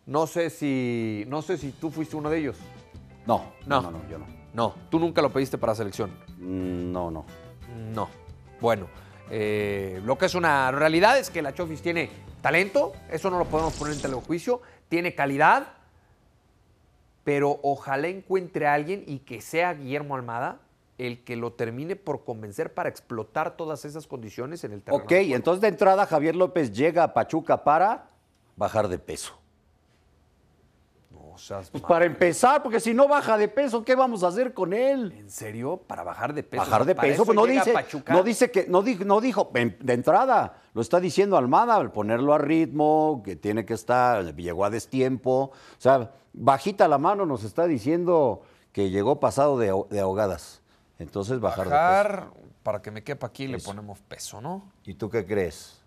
[0.06, 2.56] No sé si, no sé si tú fuiste uno de ellos.
[3.26, 3.90] No, no, No.
[3.90, 4.26] no, no, yo no.
[4.54, 6.10] No, tú nunca lo pediste para selección.
[6.38, 7.24] Mm, No, no.
[7.92, 8.08] No.
[8.60, 8.86] Bueno,
[9.30, 12.08] eh, lo que es una realidad es que la Chofis tiene
[12.40, 15.66] talento, eso no lo podemos poner en telejuicio, tiene calidad,
[17.24, 20.60] pero ojalá encuentre a alguien y que sea Guillermo Almada
[20.98, 25.04] el que lo termine por convencer para explotar todas esas condiciones en el terreno.
[25.04, 28.08] Ok, de entonces de entrada Javier López llega a Pachuca para
[28.56, 29.34] bajar de peso.
[31.10, 34.54] No seas Pues para empezar, porque si no baja de peso, ¿qué vamos a hacer
[34.54, 35.12] con él?
[35.18, 35.76] ¿En serio?
[35.86, 36.62] ¿Para bajar de peso?
[36.62, 37.74] Bajar de ¿Para peso, eso pues no dice,
[38.08, 41.92] no dice que, no dijo, no dijo en- de entrada, lo está diciendo Almada, al
[41.92, 47.26] ponerlo a ritmo, que tiene que estar, llegó a destiempo, o sea, bajita la mano
[47.26, 48.40] nos está diciendo
[48.72, 50.62] que llegó pasado de ahogadas.
[50.98, 52.26] Entonces bajar, de Bajar,
[52.62, 54.60] para que me quepa aquí, le ponemos peso, ¿no?
[54.60, 54.90] peso.
[54.90, 55.80] ¿Y tú qué crees?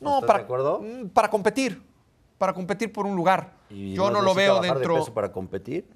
[0.00, 0.80] No, ¿Estás para, de acuerdo?
[0.82, 1.82] mm, para competir.
[2.38, 3.52] Para competir por un lugar.
[3.70, 4.94] ¿Y Yo no lo veo bajar de dentro.
[4.96, 5.86] peso para competir?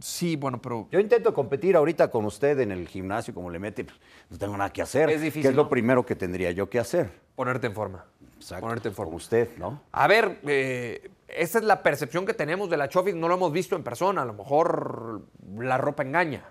[0.00, 3.84] Sí, bueno, pero Yo intento competir ahorita con usted en el gimnasio, como le mete,
[3.84, 3.96] pues,
[4.28, 5.08] no tengo nada que hacer.
[5.08, 7.10] Es difícil, ¿Qué es lo primero que tendría yo que hacer?
[7.36, 8.04] ponerte en forma.
[8.36, 9.10] Exacto, Ponerte en forma.
[9.10, 9.80] Con usted, ¿no?
[9.92, 13.52] A ver, eh, esa es la percepción que tenemos de la Chofis, no lo hemos
[13.52, 15.22] visto en persona, a lo mejor
[15.58, 16.44] la ropa engaña.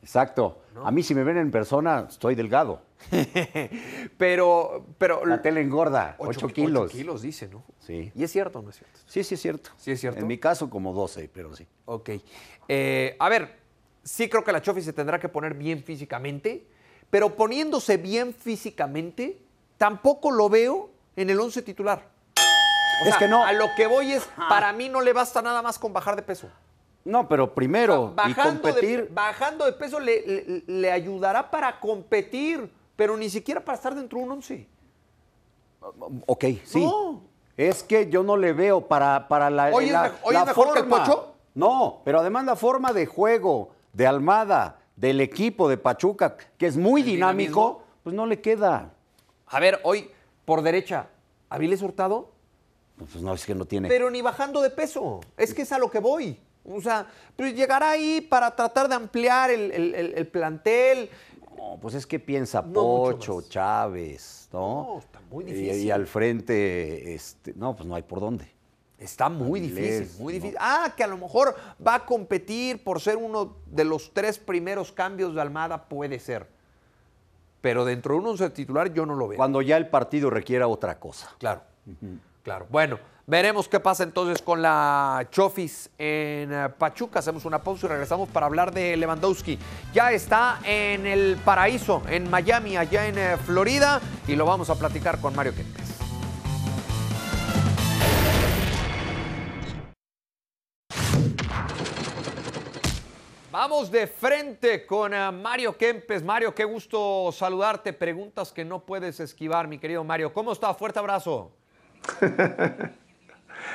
[0.00, 0.62] Exacto.
[0.84, 2.80] A mí si me ven en persona, estoy delgado.
[4.16, 5.24] pero, pero...
[5.26, 6.84] La tele engorda, 8 ocho- kilos.
[6.84, 7.64] ocho kilos, dice, ¿no?
[7.80, 8.12] Sí.
[8.14, 8.98] ¿Y es cierto o no es cierto?
[9.06, 9.70] Sí, sí es cierto.
[9.76, 10.20] Sí es cierto.
[10.20, 11.66] En mi caso como 12, pero sí.
[11.86, 12.10] Ok.
[12.68, 13.56] Eh, a ver,
[14.04, 16.66] sí creo que la Chofis se tendrá que poner bien físicamente,
[17.10, 19.38] pero poniéndose bien físicamente,
[19.76, 22.08] tampoco lo veo en el 11 titular.
[23.00, 23.44] O Es sea, que no.
[23.44, 26.22] A lo que voy es, para mí no le basta nada más con bajar de
[26.22, 26.48] peso.
[27.04, 31.78] No, pero primero, y bajando, competir, de, bajando de peso le, le- le ayudará para
[31.80, 34.68] competir, pero ni siquiera para estar dentro de un 11.
[36.26, 36.84] ok, sí.
[36.84, 37.22] No.
[37.56, 40.46] Es que yo no le veo para, para la, ¿Hoy la- mej- hoy la es
[40.48, 41.04] mejor que el forma.
[41.04, 41.34] Pocho?
[41.54, 46.76] No, pero además la forma de juego de Almada, del equipo de Pachuca, que es
[46.76, 47.82] muy ¿El dinámico, dinamismo?
[48.04, 48.90] pues no le queda.
[49.46, 50.10] A ver, hoy
[50.44, 51.06] por derecha,
[51.48, 52.30] Aviles Hurtado,
[52.98, 53.88] Pues no, es que no tiene.
[53.88, 55.20] pero ni bajando de peso.
[55.36, 56.38] Es que es a lo que voy.
[56.64, 57.06] O sea,
[57.36, 61.08] pues llegará ahí para tratar de ampliar el, el- el- el plantel.
[61.56, 63.42] No, pues es que piensa No Pocho.
[63.42, 64.84] Chávez, ¿no?
[64.84, 65.84] No, está muy Y- difícil.
[65.86, 68.50] Y, al frente, este, no, pues no hay por dónde.
[68.98, 70.34] Está muy Avilés, difícil, muy ¿no?
[70.40, 70.56] difícil.
[70.60, 71.54] Ah, que a lo mejor
[71.86, 76.48] va a competir por ser uno de los tres primeros cambios de Almada, puede ser.
[77.60, 79.36] Pero dentro de un once titular yo no lo veo.
[79.36, 81.30] Cuando ya el partido requiera otra cosa.
[81.38, 81.62] Claro,
[82.70, 87.18] Bueno, veremos qué pasa entonces con la Chofis en eh, Pachuca.
[87.18, 89.58] Hacemos una pausa y regresamos para hablar de Lewandowski.
[89.92, 94.76] Ya está en el paraíso, en Miami, allá en eh, Florida, y lo vamos a
[94.76, 95.96] platicar con Mario Kempes.
[103.50, 106.22] Vamos de frente con eh, Mario Kempes.
[106.22, 107.92] Mario, qué gusto saludarte.
[107.92, 110.32] Preguntas que no puedes esquivar, mi querido Mario.
[110.32, 110.72] ¿Cómo está?
[110.72, 111.52] Fuerte abrazo.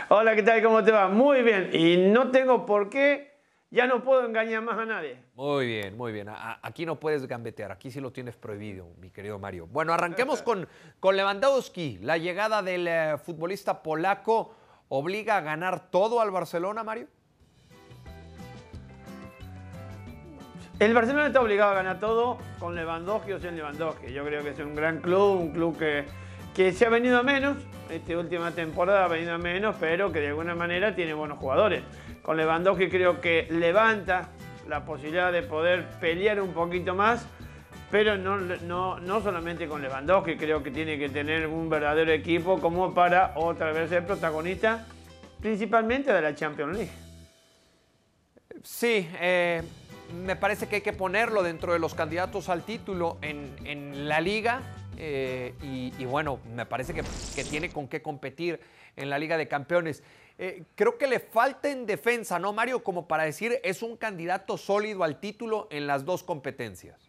[0.10, 0.62] Hola, ¿qué tal?
[0.64, 1.08] ¿Cómo te va?
[1.08, 1.70] Muy bien.
[1.74, 3.32] Y no tengo por qué,
[3.72, 5.18] ya no puedo engañar más a nadie.
[5.36, 6.30] Muy bien, muy bien.
[6.30, 9.68] A- Aquí no puedes gambetear, aquí sí lo tienes prohibido, mi querido Mario.
[9.68, 10.68] Bueno, arranquemos con,
[11.00, 12.00] con Lewandowski.
[12.02, 14.56] La llegada del eh, futbolista polaco
[14.90, 17.08] obliga a ganar todo al Barcelona, Mario.
[20.80, 24.12] El Barcelona está obligado a ganar todo con Lewandowski o sin Lewandowski.
[24.12, 26.06] Yo creo que es un gran club, un club que,
[26.54, 27.58] que se ha venido a menos.
[27.94, 31.84] Esta última temporada ha venido a menos, pero que de alguna manera tiene buenos jugadores.
[32.24, 34.30] Con Lewandowski creo que levanta
[34.68, 37.28] la posibilidad de poder pelear un poquito más,
[37.92, 40.38] pero no, no, no solamente con Lewandowski.
[40.38, 44.88] Creo que tiene que tener un verdadero equipo como para otra vez ser protagonista,
[45.40, 46.92] principalmente de la Champions League.
[48.64, 49.62] Sí, eh,
[50.16, 54.20] me parece que hay que ponerlo dentro de los candidatos al título en, en la
[54.20, 54.62] liga.
[54.98, 57.04] Eh, y, bueno, me parece que,
[57.36, 58.60] que tiene con qué competir
[58.96, 60.04] en la Liga de Campeones.
[60.38, 62.84] Eh, creo que le falta en defensa, ¿no, Mario?
[62.84, 67.00] Como para decir, es un candidato sólido al título en las dos competencias.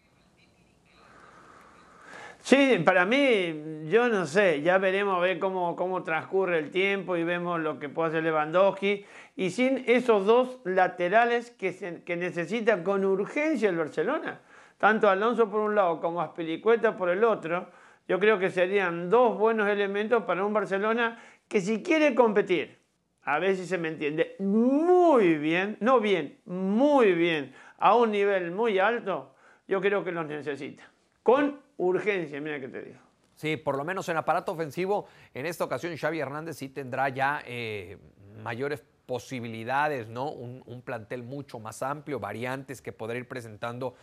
[2.42, 7.16] Sí, para mí, yo no sé, ya veremos a ver cómo, cómo transcurre el tiempo
[7.16, 9.06] y vemos lo que puede hacer Lewandowski.
[9.34, 14.40] Y sin esos dos laterales que, se- que necesita con urgencia el Barcelona,
[14.78, 17.68] tanto Alonso por un lado como Aspilicueta por el otro,
[18.06, 22.78] yo creo que serían dos buenos elementos para un Barcelona que si quiere competir,
[23.22, 28.50] a ver si se me entiende, muy bien, no bien, muy bien, a un nivel
[28.50, 29.34] muy alto,
[29.66, 30.90] yo creo que los necesita.
[31.22, 32.98] Con urgencia, mira que te digo.
[33.36, 37.42] Sí, por lo menos en aparato ofensivo, en esta ocasión Xavi Hernández sí tendrá ya
[37.46, 37.98] eh,
[38.42, 40.30] mayores posibilidades, ¿no?
[40.30, 43.94] Un, un plantel mucho más amplio, variantes que podrá ir presentando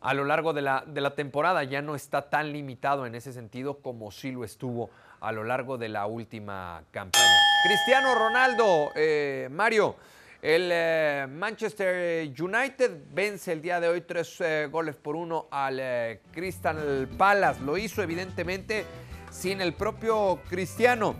[0.00, 1.64] a lo largo de la, de la temporada.
[1.64, 5.78] Ya no está tan limitado en ese sentido como sí lo estuvo a lo largo
[5.78, 7.24] de la última campaña.
[7.64, 9.96] Cristiano Ronaldo, eh, Mario,
[10.40, 16.20] el eh, Manchester United vence el día de hoy tres eh, goles por uno al
[16.32, 17.60] Crystal Palace.
[17.60, 18.86] Lo hizo evidentemente
[19.30, 21.14] sin el propio Cristiano.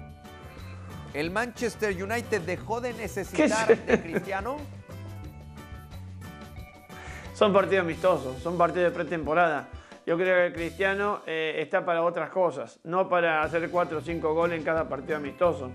[1.13, 4.57] ¿El Manchester United dejó de necesitar ¿Qué de Cristiano?
[7.41, 9.67] Son partidos amistosos, son partidos de pretemporada.
[10.05, 14.35] Yo creo que Cristiano eh, está para otras cosas, no para hacer 4 o 5
[14.35, 15.71] goles en cada partido amistoso.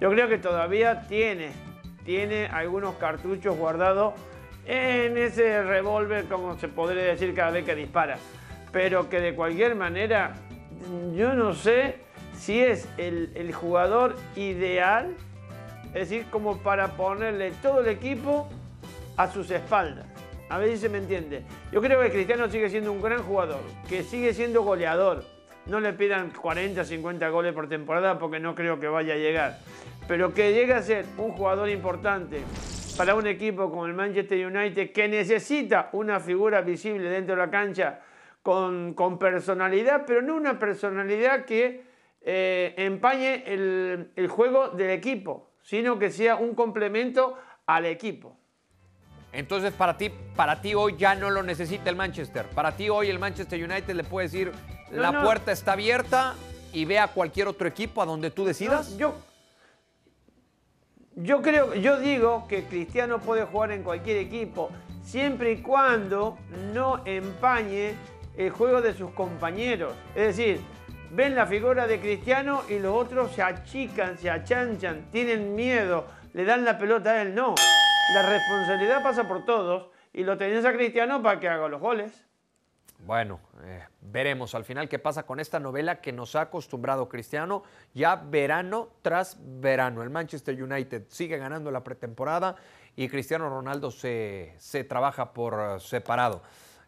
[0.00, 1.52] Yo creo que todavía tiene,
[2.04, 4.14] tiene algunos cartuchos guardados
[4.66, 8.18] en ese revólver, como se podría decir cada vez que dispara.
[8.72, 10.34] Pero que de cualquier manera,
[11.14, 12.00] yo no sé
[12.36, 15.14] si es el jugador ideal,
[15.94, 18.48] es decir, como para ponerle todo el equipo
[19.16, 20.13] a sus espaldas.
[20.54, 21.42] A ver si se me entiende.
[21.72, 25.24] Yo creo que Cristiano sigue siendo un gran jugador, que sigue siendo goleador.
[25.66, 29.58] No le pidan 40, 50 goles por temporada porque no creo que vaya a llegar.
[30.06, 32.40] Pero que llegue a ser un jugador importante
[32.96, 37.50] para un equipo como el Manchester United que necesita una figura visible dentro de la
[37.50, 38.02] cancha
[38.40, 41.82] con, con personalidad, pero no una personalidad que
[42.20, 47.36] eh, empañe el, el juego del equipo, sino que sea un complemento
[47.66, 48.38] al equipo.
[49.34, 52.46] Entonces, para ti, para ti hoy ya no lo necesita el Manchester.
[52.46, 54.52] Para ti hoy el Manchester United le puede decir,
[54.90, 55.22] No, la no.
[55.22, 56.34] puerta está abierta
[56.72, 58.90] y ve a cualquier otro equipo a donde tú decidas.
[58.92, 59.14] No, yo,
[61.16, 64.70] yo creo, yo digo que Cristiano puede jugar en cualquier equipo,
[65.02, 66.38] siempre y cuando
[66.72, 67.94] no empañe
[68.36, 69.94] el juego de sus compañeros.
[70.14, 70.60] Es decir,
[71.10, 76.44] ven la figura de Cristiano y los otros se achican, se achanchan, tienen miedo, le
[76.44, 77.34] dan la pelota a él.
[77.34, 77.54] No,
[78.12, 82.24] la responsabilidad pasa por todos y lo tenés a Cristiano para que haga los goles.
[82.98, 87.62] Bueno, eh, veremos al final qué pasa con esta novela que nos ha acostumbrado Cristiano
[87.92, 90.02] ya verano tras verano.
[90.02, 92.56] El Manchester United sigue ganando la pretemporada
[92.96, 96.42] y Cristiano Ronaldo se, se trabaja por eh, separado.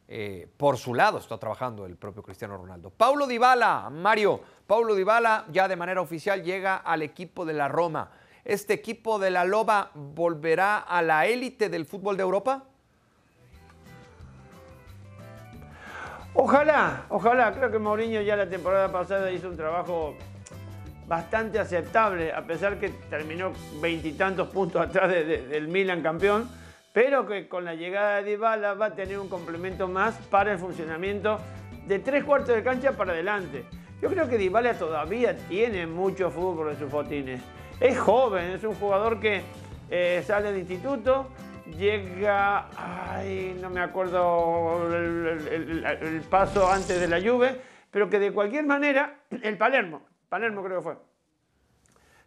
[0.09, 2.91] Eh, por su lado está trabajando el propio Cristiano Ronaldo.
[2.91, 8.11] Paulo Dybala, Mario, Paulo Dybala ya de manera oficial llega al equipo de la Roma.
[8.47, 12.63] ¿Este equipo de la Loba volverá a la élite del fútbol de Europa?
[16.33, 17.53] Ojalá, ojalá.
[17.53, 20.15] Creo que Mourinho ya la temporada pasada hizo un trabajo
[21.09, 26.49] bastante aceptable, a pesar que terminó veintitantos puntos atrás de- de- del Milan campeón,
[26.93, 30.59] pero que con la llegada de Dybala va a tener un complemento más para el
[30.61, 31.41] funcionamiento
[31.85, 33.65] de tres cuartos de cancha para adelante.
[34.01, 37.41] Yo creo que Dybala todavía tiene mucho fútbol en sus botines.
[37.81, 39.43] Es joven, es un jugador que
[39.91, 41.29] eh, sale del instituto,
[41.77, 47.61] llega, ay, no me acuerdo el, paso antes de la Juve,
[47.91, 50.97] pero que de cualquier manera, el Palermo, Palermo creo que fue.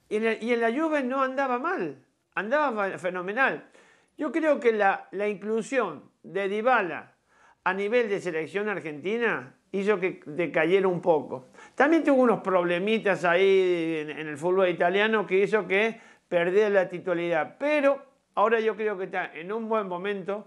[0.09, 0.17] Y
[0.51, 2.03] en, la Juve no andaba mal,
[2.35, 3.69] andaba fe- fenomenal.
[4.17, 7.15] Yo creo que la, la inclusión de Dybala
[7.63, 11.48] a nivel de selección argentina hizo que decayera un poco.
[11.79, 17.55] También tuvo unos problemitas ahí en, el fútbol italiano que hizo que perdiera la titularidad.
[17.57, 18.03] Pero
[18.35, 20.45] ahora yo creo que está en un buen momento.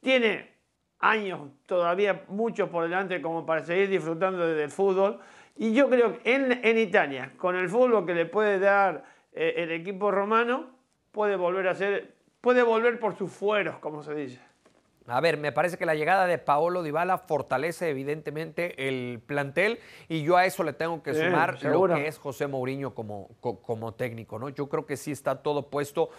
[0.00, 0.54] Tiene
[0.98, 5.18] años todavía muchos por delante como para seguir disfrutando de- del fútbol.
[5.54, 9.52] Y yo creo que en, en Italia, con el fútbol que le puede dar eh,
[9.58, 10.70] el equipo romano,
[11.12, 14.40] puede volver a ser, puede volver por sus fueros, como se dice.
[15.10, 20.22] A ver, me parece que la llegada de Paolo Dybala fortalece evidentemente el plantel y
[20.22, 23.60] yo a eso le tengo que Sí, sumar lo que es José Mourinho como, co-
[23.60, 24.48] como técnico, ¿no?
[24.50, 26.10] Yo creo que sí está todo puesto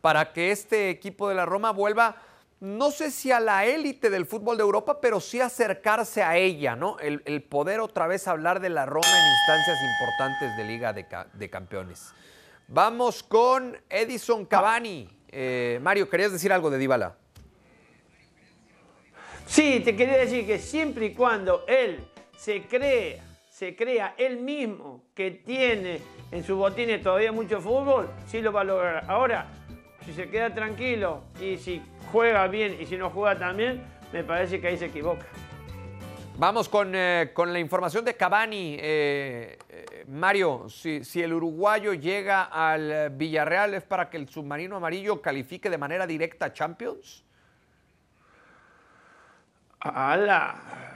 [0.00, 2.16] para que este equipo de la Roma vuelva,
[2.58, 6.74] no sé si a la élite del fútbol de Europa, pero sí acercarse a ella,
[6.74, 6.98] ¿no?
[6.98, 11.48] El, el poder otra vez hablar de la Roma en instancias importantes de Liga de
[11.50, 12.12] Campeones.
[12.66, 15.08] Vamos con Edison Cavani.
[15.28, 17.16] Eh, Mario, ¿querías decir algo de Dybala?
[19.46, 21.98] Sí, te quería decir que siempre y cuando él
[22.36, 26.00] se crea, se crea él mismo que tiene
[26.30, 29.04] en su botines todavía mucho fútbol, sí lo va a lograr.
[29.08, 29.46] Ahora,
[30.04, 34.24] si se queda tranquilo y si juega bien y si no juega tan bien, me
[34.24, 35.26] parece que ahí se equivoca.
[36.38, 38.76] Vamos con, eh, con la información de Cavani.
[38.80, 44.76] Eh, eh, Mario, si, si el uruguayo llega al Villarreal, ¿es para que el submarino
[44.76, 47.22] amarillo califique de manera directa a Champions?
[49.82, 50.54] ¡Hala!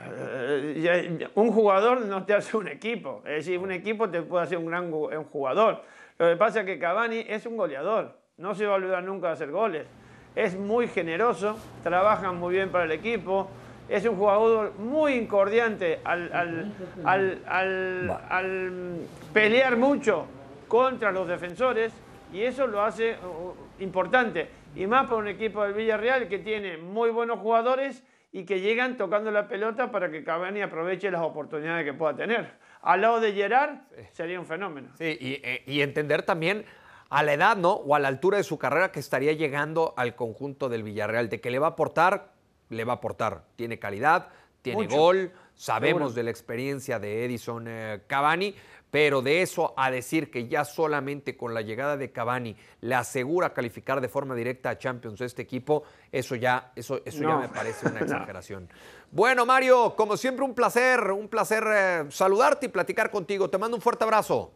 [0.09, 3.23] Eh, Un jugador no te hace un equipo.
[3.27, 5.83] Es decir, un equipo te puede hacer un gran un jugador.
[6.19, 8.17] Lo que pasa es que Cavani es un goleador.
[8.39, 9.87] No se va a olvidar nunca de hacer goles.
[10.35, 13.49] Es muy generoso, trabaja muy bien para el equipo.
[13.89, 16.73] Es un jugador muy incordiante al, al-
[17.05, 18.97] al- al- al
[19.33, 20.27] pelear mucho
[20.69, 21.93] contra los defensores
[22.33, 24.49] y eso lo hace uh, importante.
[24.75, 28.03] Y más para un equipo del Villarreal que tiene muy buenos jugadores
[28.37, 32.53] y que llegan tocando la pelota para que Cavani aproveche las oportunidades que pueda tener.
[32.83, 33.79] Al lado de Gerard
[34.13, 34.91] sería un fenómeno.
[34.99, 36.67] Sí, y, eh, y entender también
[37.09, 37.73] a la edad, ¿no?
[37.73, 41.31] O a la altura de su carrera que estaría llegando al conjunto del Villarreal.
[41.31, 42.35] De que le va a aportar,
[42.69, 43.45] le va a aportar.
[43.57, 44.29] Tiene calidad,
[44.61, 44.97] tiene Mucho.
[44.99, 46.15] gol, sabemos Seguro.
[46.17, 48.55] de la experiencia de Edison eh, Cavani,
[48.91, 53.53] pero de eso a decir que ya solamente con la llegada de Cavani le asegura
[53.53, 55.83] calificar de forma directa a Champions este equipo,
[56.13, 58.07] eso ya, eso, eso ya me parece una No.
[58.07, 58.69] exageración.
[59.11, 63.51] Bueno, Mario, como siempre, un placer, un placer eh, saludarte y platicar contigo.
[63.51, 64.53] Te mando un fuerte abrazo.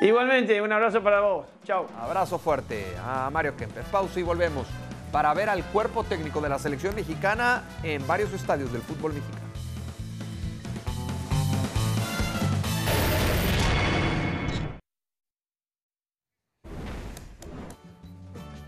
[0.00, 1.46] Igualmente, un abrazo para vos.
[1.64, 1.86] Chao.
[1.98, 3.86] Abrazo fuerte a Mario Kempes.
[3.86, 4.66] Pausa y volvemos
[5.10, 9.45] para ver al cuerpo técnico de la selección mexicana en varios estadios del fútbol mexicano.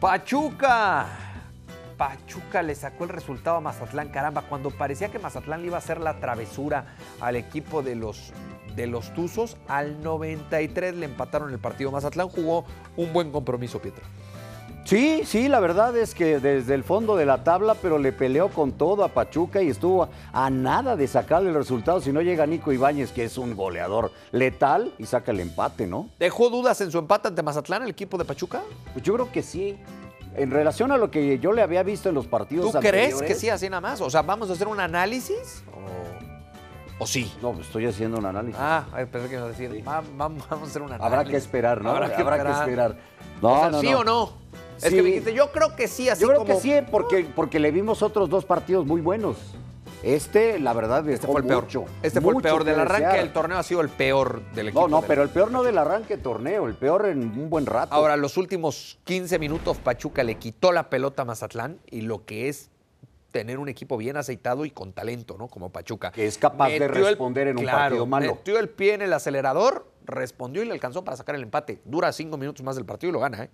[0.00, 1.06] Pachuca.
[1.96, 5.78] Pachuca le sacó el resultado a Mazatlán, caramba, cuando parecía que Mazatlán le iba a
[5.78, 8.32] hacer la travesura al equipo de los,
[8.76, 11.90] de los Tuzos, al 93 le empataron el partido.
[11.90, 12.64] Mazatlán jugó
[12.96, 14.04] un buen compromiso, Pietro.
[14.88, 18.48] Sí, sí, la verdad es que desde el fondo de la tabla, pero le peleó
[18.48, 22.46] con todo a Pachuca y estuvo a nada de sacarle el resultado si no llega
[22.46, 26.08] Nico Ibáñez, que es un goleador letal, y saca el empate, ¿no?
[26.18, 28.62] ¿Dejó dudas en su empate ante Mazatlán el equipo de Pachuca?
[28.94, 29.76] Pues yo creo que sí.
[30.36, 33.34] En relación a lo que yo le había visto en los partidos ¿Tú crees que
[33.34, 34.00] sí, así nada más?
[34.00, 35.64] O sea, ¿vamos a hacer un análisis?
[36.98, 37.30] ¿O, o sí?
[37.42, 38.58] No, pues estoy haciendo un análisis.
[38.58, 41.06] Ah, pensé que iba a decir, va- va- vamos a hacer un análisis.
[41.12, 41.90] Habrá que esperar, ¿no?
[41.90, 42.22] Habrá que
[42.52, 42.96] esperar.
[43.42, 43.98] No, O sea, no, ¿Sí no.
[44.00, 44.47] o no?
[44.78, 44.96] Es Sí.
[44.96, 46.54] que me dijiste, yo creo que sí, así Yo creo como...
[46.54, 49.36] que sí, porque, porque le vimos otros dos partidos muy buenos.
[50.04, 51.64] Este, la verdad, Este fue el peor.
[51.64, 52.62] mucho, este fue el peor.
[52.62, 53.24] Del arranque desear.
[53.24, 54.86] del torneo ha sido el peor del equipo.
[54.88, 57.92] No, no, pero el peor no del arranque torneo, el peor en un buen rato.
[57.94, 62.48] Ahora, los últimos 15 minutos Pachuca le quitó la pelota a Mazatlán y lo que
[62.48, 62.70] es
[63.32, 65.48] tener un equipo bien aceitado y con talento, ¿no?
[65.48, 66.12] Como Pachuca.
[66.12, 68.36] Que es capaz de el- responder en un partido malo.
[68.36, 71.80] Metió el pie en el acelerador, respondió y le alcanzó para sacar el empate.
[71.84, 73.50] Dura cinco minutos más del partido y lo gana, ¿eh?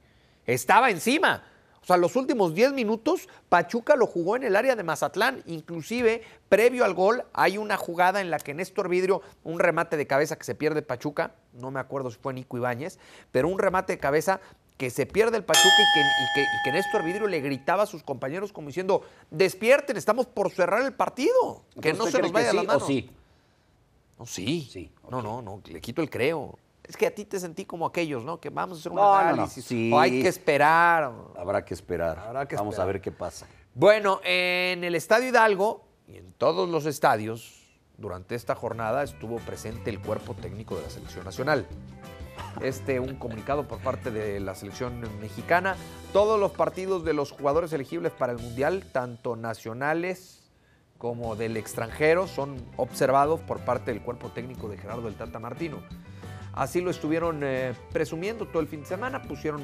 [0.46, 1.44] Estaba encima.
[1.82, 5.42] O sea, los últimos 10 minutos, Pachuca lo jugó en el área de Mazatlán.
[5.44, 10.06] Inclusive, previo al gol, hay una jugada en la que Néstor Vidrio, un remate de
[10.06, 12.98] cabeza que se pierde Pachuca, no me acuerdo si fue Nico Ibáñez,
[13.32, 14.40] pero un remate de cabeza
[14.78, 17.82] que se pierde el Pachuca y que, y que- y que Néstor Vidrio le gritaba
[17.82, 22.22] a sus compañeros como diciendo, despierten, estamos por cerrar el partido, que no ¿usted se
[22.22, 22.82] nos vaya que sí manos.
[22.82, 23.10] o sí?
[24.18, 24.68] No, sí.
[24.72, 26.58] Sí, No, no, no, le quito el creo.
[26.86, 28.38] Es que a ti te sentí como aquellos, ¿no?
[28.40, 29.28] Que vamos a hacer un No, no, no.
[29.30, 29.64] análisis.
[29.64, 29.90] Sí.
[29.92, 31.10] O hay que esperar.
[31.36, 32.18] Habrá que esperar.
[32.18, 32.88] Habrá que Vamos esperar.
[32.88, 33.46] a ver qué pasa.
[33.74, 37.62] Bueno, en el Estadio Hidalgo y en todos los estadios,
[37.96, 41.66] durante esta jornada estuvo presente el cuerpo técnico de la selección nacional.
[42.60, 45.76] Este, un comunicado por parte de la selección mexicana.
[46.12, 50.42] Todos los partidos de los jugadores elegibles para el Mundial, tanto nacionales
[50.98, 55.78] como del extranjero, son observados por parte del cuerpo técnico de Gerardo del Tata Martino.
[56.54, 59.62] Así lo estuvieron eh, presumiendo todo el fin de semana, pusieron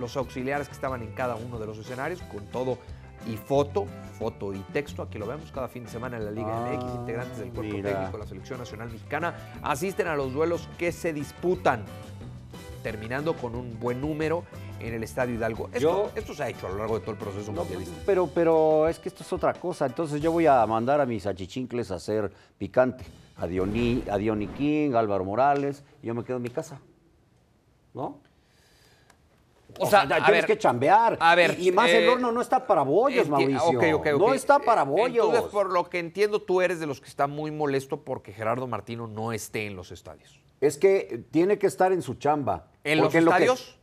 [0.00, 2.78] los auxiliares que estaban en cada uno de los escenarios con todo
[3.26, 3.86] y foto,
[4.18, 6.94] foto y texto, aquí lo vemos cada fin de semana en la Liga Ah, MX,
[7.00, 7.90] integrantes del cuerpo mira.
[7.90, 11.84] técnico de la Selección Nacional Mexicana asisten a los duelos que se disputan,
[12.82, 14.44] terminando con un buen número
[14.80, 15.66] en el Estadio Hidalgo.
[15.72, 17.94] Esto, Yo- esto se ha hecho a lo largo de todo el proceso No, mundialista.
[18.06, 19.86] pero, pero es que esto es otra cosa.
[19.86, 23.04] Entonces yo voy a mandar a mis achichincles a hacer picante.
[23.36, 26.80] A Diony, a Diony King, a Álvaro Morales, y yo me quedo en mi casa.
[27.94, 28.20] ¿No?
[29.80, 31.16] O sea, tienes ver, que chambear.
[31.20, 33.80] a ver, y, y más eh, el horno no está para bollos, Mauricio.
[34.18, 35.26] No está para Eh, bollos.
[35.26, 38.66] Entonces, por lo que entiendo, tú eres de los que está muy molesto porque Gerardo
[38.66, 40.40] Martino no esté en los estadios.
[40.60, 42.66] Es que tiene que estar en su chamba.
[42.82, 43.78] ¿En los Porque lo que- estadios?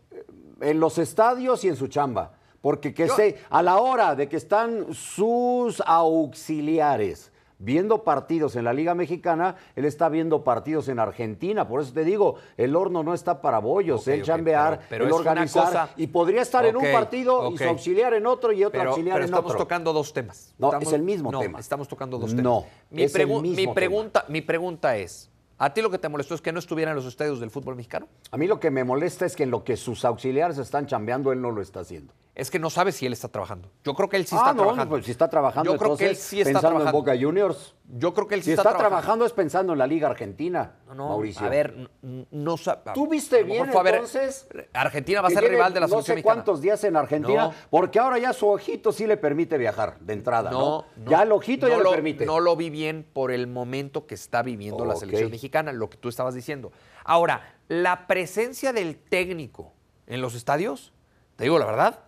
[0.62, 2.32] En los estadios y en su chamba.
[2.62, 8.66] Porque que Yo- se, a la hora de que están sus auxiliares viendo partidos en
[8.66, 11.68] la Liga Mexicana, él está viendo partidos en Argentina.
[11.68, 15.06] Por eso te digo, el horno no está para bollos, el ok, chambear, pero- pero
[15.06, 15.64] el organizar.
[15.66, 18.90] cosa- Y podría estar en un partido y su auxiliar en otro y otro Pero,
[18.92, 19.58] auxiliar en estamos otro.
[19.64, 20.54] tocando dos temas.
[20.58, 21.60] No, Estamos- es el mismo no, tema.
[21.60, 22.74] estamos tocando dos No, temas.
[22.92, 23.74] Mi, pregu- mismo mi tema.
[23.74, 26.96] pregunta, mi pregunta es, ¿a ti lo que te molestó es que no estuviera en
[26.96, 28.08] los estadios del fútbol mexicano?
[28.32, 31.32] A mí lo que me molesta es que en lo que sus auxiliares están chambeando,
[31.32, 32.14] él no lo está haciendo.
[32.36, 33.72] Es que no sabes si él está trabajando.
[33.86, 34.90] Yo creo que él sí ah, está no, trabajando.
[34.90, 36.98] pues si está trabajando, Yo creo que él entonces, sí está pensando trabajando.
[37.00, 37.76] en Boca Juniors.
[37.98, 40.74] Yo creo que él sí Si está, está, trabajando es pensando en la Liga Argentina,
[40.90, 41.46] No, no, Mauricio.
[41.46, 44.50] A ver, no sa- ¿Tú viste lo bien fue a ver- entonces?
[44.74, 46.34] Argentina va a ser rival de la no selección sé mexicana.
[46.36, 47.54] cuántos días en Argentina, No.
[47.70, 50.60] porque ahora ya su ojito sí le permite viajar de entrada, ¿no?
[50.60, 52.26] No, no, ya el ojito ya no le lo, permite.
[52.26, 55.96] No lo vi bien por el momento que está viviendo la selección mexicana, lo que
[55.96, 56.74] tú estabas diciendo.
[57.06, 59.72] Ahora, la presencia del técnico
[60.06, 60.92] en los estadios,
[61.38, 62.00] te digo la verdad,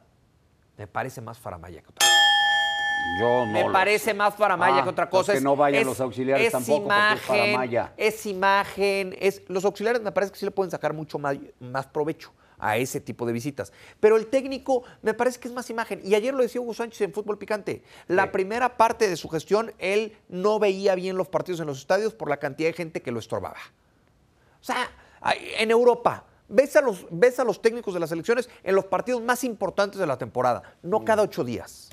[0.78, 2.14] me parece más faramaya que otra cosa.
[3.20, 4.14] Yo no Me parece sé.
[4.14, 5.34] más faramaya Ah, que otra pues cosa.
[5.34, 7.94] que no vayan los auxiliares tampoco, porque es faramaya.
[7.98, 11.88] Es imagen, es, los auxiliares me parece que sí le pueden sacar mucho más, más
[11.88, 13.72] provecho a ese tipo de visitas.
[14.00, 16.02] Pero el técnico me parece que es más imagen.
[16.04, 17.84] Y ayer lo decía Hugo Sánchez en Fútbol Picante.
[18.08, 18.30] La Sí.
[18.34, 22.30] primera parte de su gestión, él no veía bien los partidos en los estadios por
[22.30, 23.58] la cantidad de gente que lo estorbaba.
[24.60, 24.90] O sea,
[25.60, 29.22] en Europa, ves a, los, ves a los técnicos de las selecciones en los partidos
[29.22, 31.90] más importantes de la temporada, no cada ocho días.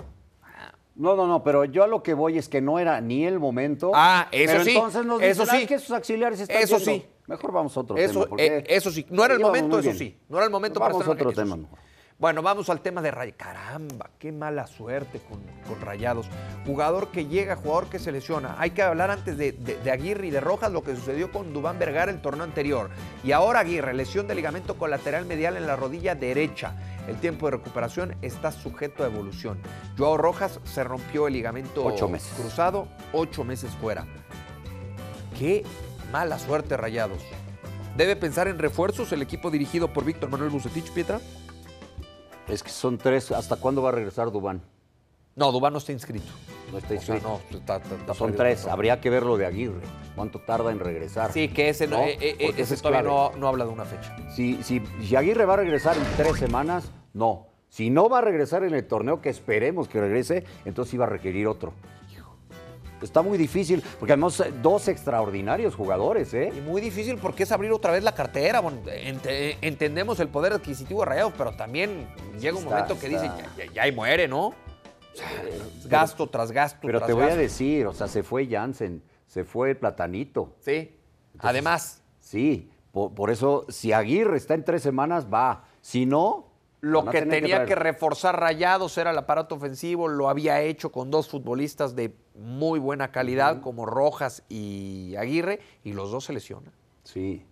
[0.96, 3.40] No, no, no, pero yo a lo que voy es que no era ni el
[3.40, 3.90] momento.
[3.94, 5.66] Ah, eso pero sí, Entonces nos eso dicen, "Ay, sí.
[5.66, 6.92] que sus auxiliares están Eso yendo".
[6.92, 7.06] sí.
[7.26, 8.36] Mejor vamos a otro Eso, tema.
[8.38, 9.04] eh, eso sí.
[9.10, 9.98] No era el momento, eso bien.
[9.98, 10.18] sí.
[10.28, 11.56] No era el momento para Vamos a otro tema.
[11.56, 11.78] mejor.
[12.16, 13.38] Bueno, vamos al tema de Rayados.
[13.38, 16.26] Caramba, qué mala suerte con, con, Rayados.
[16.64, 18.54] Jugador que llega, jugador que se lesiona.
[18.58, 21.52] Hay que hablar antes de, de, de, Aguirre y de Rojas lo que sucedió con
[21.52, 22.88] Dubán Vergara el torneo anterior.
[23.24, 26.76] Y ahora Aguirre, lesión de ligamento colateral medial en la rodilla derecha.
[27.08, 29.58] El tiempo de recuperación está sujeto a evolución.
[29.98, 32.32] Joao Rojas se rompió el ligamento ocho meses.
[32.38, 34.06] cruzado, ocho meses fuera.
[35.36, 35.64] Qué
[36.12, 37.22] mala suerte, Rayados.
[37.96, 41.20] ¿Debe pensar en refuerzos el equipo dirigido por Víctor Manuel Bucetich, Pietra?
[42.48, 43.30] Es que son tres.
[43.32, 44.62] ¿Hasta cuándo va a regresar Dubán?
[45.36, 46.30] No, Dubán no está inscrito.
[46.70, 47.34] No está inscrito.
[47.34, 48.66] O sea, no, está, está, está son tres.
[48.66, 49.80] Habría que ver lo de Aguirre.
[50.14, 51.32] ¿Cuánto tarda en regresar?
[51.32, 54.16] Sí, que ese, no, eh, eh, ese, ese todavía no, no, habla de una fecha.
[54.34, 57.48] Si, si, si Aguirre va a regresar en tres semanas, no.
[57.68, 61.08] Si no va a regresar en el torneo, que esperemos que regrese, entonces iba a
[61.08, 61.72] requerir otro.
[63.02, 66.52] Está muy difícil, porque además dos extraordinarios jugadores, ¿eh?
[66.56, 68.60] Y muy difícil porque es abrir otra vez la cartera.
[68.60, 69.26] Bueno, ent
[69.60, 72.06] entendemos el poder adquisitivo de Rayados, pero también
[72.40, 73.22] llega un está, momento que está.
[73.22, 74.48] dice, ya, ya, ya, muere, ¿no?
[74.48, 74.54] O
[75.12, 75.28] sea,
[75.86, 76.78] gasto tras gasto.
[76.82, 77.38] Pero tras te voy gasto.
[77.38, 80.54] a decir, o sea, se fue Jansen, se fue el Platanito.
[80.60, 80.96] Sí,
[81.34, 82.02] Entonces, además.
[82.20, 85.64] Sí, por, por, eso, si Aguirre está en tres semanas, va.
[85.82, 86.48] Si no,
[86.80, 91.10] lo que tenía que, que, reforzar Rayados era el aparato ofensivo, lo había hecho con
[91.10, 93.62] dos futbolistas de muy buena calidad, uh -huh.
[93.62, 96.72] como Rojas y Aguirre, y los dos se lesionan.
[97.04, 97.44] Sí,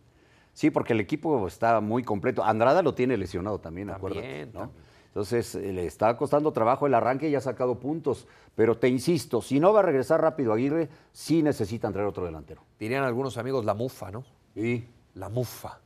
[0.52, 2.42] sí, porque el equipo está muy completo.
[2.44, 4.52] Andrada lo tiene lesionado también, también acuérdate, ¿no?
[4.52, 4.82] también.
[5.12, 8.26] Entonces le está costando trabajo el arranque y ha sacado puntos.
[8.54, 12.62] Pero te insisto, si no va a regresar rápido Aguirre, sí necesitan traer otro delantero.
[12.80, 14.24] Dirían algunos amigos la mufa, ¿no?
[14.54, 14.88] Sí.
[15.14, 15.80] La mufa.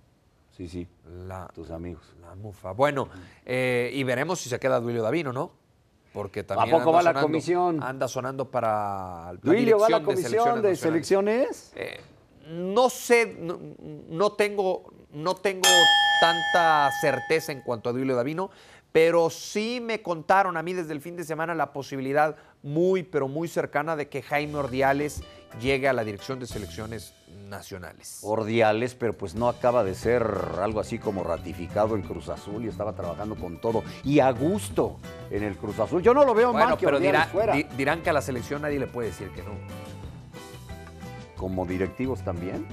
[0.53, 0.87] Sí, sí.
[1.27, 2.15] La, Tus amigos.
[2.21, 2.71] La mufa.
[2.71, 3.09] Bueno,
[3.45, 5.51] eh, y veremos si se queda Duilio Davino, ¿no?
[6.17, 6.75] Porque también.
[6.75, 7.83] ¿A poco va sonando, la comisión?
[7.83, 9.35] Anda sonando para.
[9.35, 10.63] La Duilio va a la comisión de selecciones.
[10.63, 11.73] De selecciones?
[11.77, 12.01] Eh,
[12.49, 13.59] no sé, no,
[14.09, 15.69] no, tengo, no tengo
[16.19, 18.51] tanta certeza en cuanto a Duilio Davino,
[18.93, 23.29] pero sí me contaron a mí desde el fin de semana la posibilidad muy, pero
[23.29, 25.23] muy cercana de que Jaime Ordiales
[25.61, 27.15] llegue a la dirección de selecciones
[27.49, 28.21] nacionales.
[28.23, 30.27] Ordiales, pero pues no acaba de ser
[30.61, 34.99] algo así como ratificado en Cruz Azul y estaba trabajando con todo y a gusto
[35.31, 36.03] en el Cruz Azul.
[36.03, 37.55] Yo no lo veo bueno, mal que pero Ordiales dirá, fuera.
[37.55, 39.51] di, dirán que a la selección nadie le puede decir que no.
[41.37, 42.67] ¿Como directivos también?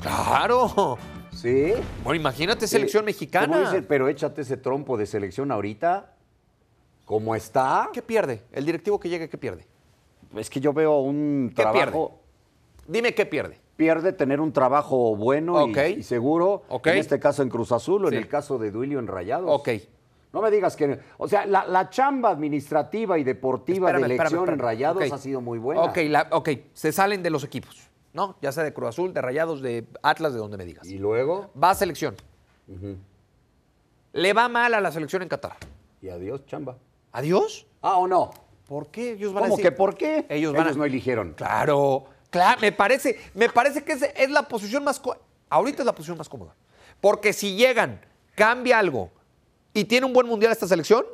[0.00, 0.98] ¡Claro!
[1.32, 1.72] Sí.
[2.02, 3.06] Bueno, imagínate selección sí.
[3.06, 3.84] mexicana.
[3.88, 6.14] Pero échate ese trompo de selección ahorita.
[7.04, 7.90] ¿Cómo está?
[7.92, 8.42] ¿Qué pierde?
[8.52, 9.66] El directivo que llegue, ¿qué pierde?
[10.36, 12.08] Es que yo veo un ¿Qué trabajo.
[12.08, 12.88] Pierde?
[12.88, 13.58] Dime qué pierde.
[13.76, 15.94] Pierde tener un trabajo bueno okay.
[15.94, 16.64] y, y, seguro.
[16.68, 16.94] Okay.
[16.94, 18.16] En este caso en Cruz Azul o sí.
[18.16, 19.48] en el caso de Duilio en Rayados.
[19.50, 19.68] Ok.
[20.32, 20.98] No me digas que.
[21.16, 24.58] O sea, la, la chamba administrativa y deportiva espérame, de elección espérame, espérame.
[24.58, 25.10] en Rayados okay.
[25.10, 25.82] ha sido muy buena.
[25.82, 28.36] Ok, la, ok, se salen de los equipos, ¿no?
[28.42, 30.86] Ya sea de Cruz Azul, de Rayados, de Atlas, de donde me digas.
[30.86, 31.50] ¿Y luego?
[31.60, 32.16] Va a selección.
[32.66, 32.96] Uh -huh.
[34.12, 35.56] Le va mal a la selección en Qatar.
[36.02, 36.76] Y adiós, chamba.
[37.12, 37.66] ¿Adiós?
[37.80, 38.30] Ah, o no.
[38.68, 39.12] ¿Por qué?
[39.12, 40.26] Ellos van ¿Cómo a decir, que por qué?
[40.28, 40.78] Ellos, van Ellos a...
[40.78, 41.32] no eligieron.
[41.32, 45.00] Claro, claro, me parece, me parece que es, es la posición más
[45.48, 46.54] ahorita es la posición más cómoda.
[47.00, 48.04] Porque si llegan,
[48.34, 49.10] cambia algo
[49.72, 51.06] y tiene un buen mundial esta selección,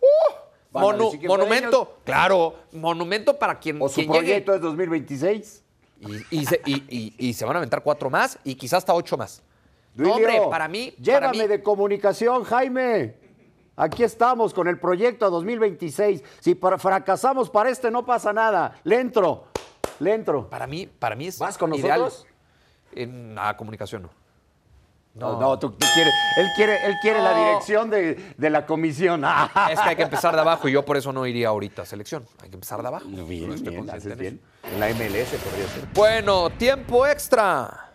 [0.00, 0.78] ¡uh!
[0.78, 4.56] Monu monumento, claro, monumento para quien O su quien proyecto llegue.
[4.56, 5.64] es 2026.
[6.30, 8.94] Y, y, se, y, y, y, se, van a aventar cuatro más y quizás hasta
[8.94, 9.42] ocho más.
[9.94, 10.94] Duilio, hombre, para mí.
[11.00, 13.16] Llévame para mí, de comunicación, Jaime.
[13.76, 16.22] Aquí estamos con el proyecto 2026.
[16.40, 18.74] Si fracasamos para este, no pasa nada.
[18.84, 19.44] Le entro,
[20.00, 20.48] le entro.
[20.48, 21.38] Para mí, para mí es.
[21.38, 22.00] ¿Vas con ideal.
[22.00, 22.26] nosotros?
[22.92, 24.10] En la comunicación no.
[25.14, 27.24] No, tú, tú quieres, él quiere, él quiere no.
[27.24, 29.24] la dirección de, de, la comisión.
[29.70, 31.86] Es que hay que empezar de abajo y yo por eso no iría ahorita a
[31.86, 32.24] selección.
[32.42, 33.06] Hay que empezar de abajo.
[33.06, 34.40] Bien, no bien, haces bien.
[34.62, 35.88] En la MLS podría ser.
[35.94, 37.89] Bueno, tiempo extra.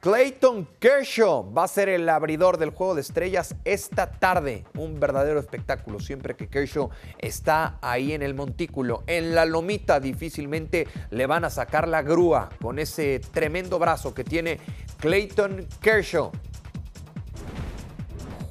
[0.00, 4.64] Clayton Kershaw va a ser el abridor del juego de estrellas esta tarde.
[4.76, 5.98] Un verdadero espectáculo.
[5.98, 11.50] Siempre que Kershaw está ahí en el montículo, en la lomita, difícilmente le van a
[11.50, 14.60] sacar la grúa con ese tremendo brazo que tiene
[15.00, 16.30] Clayton Kershaw.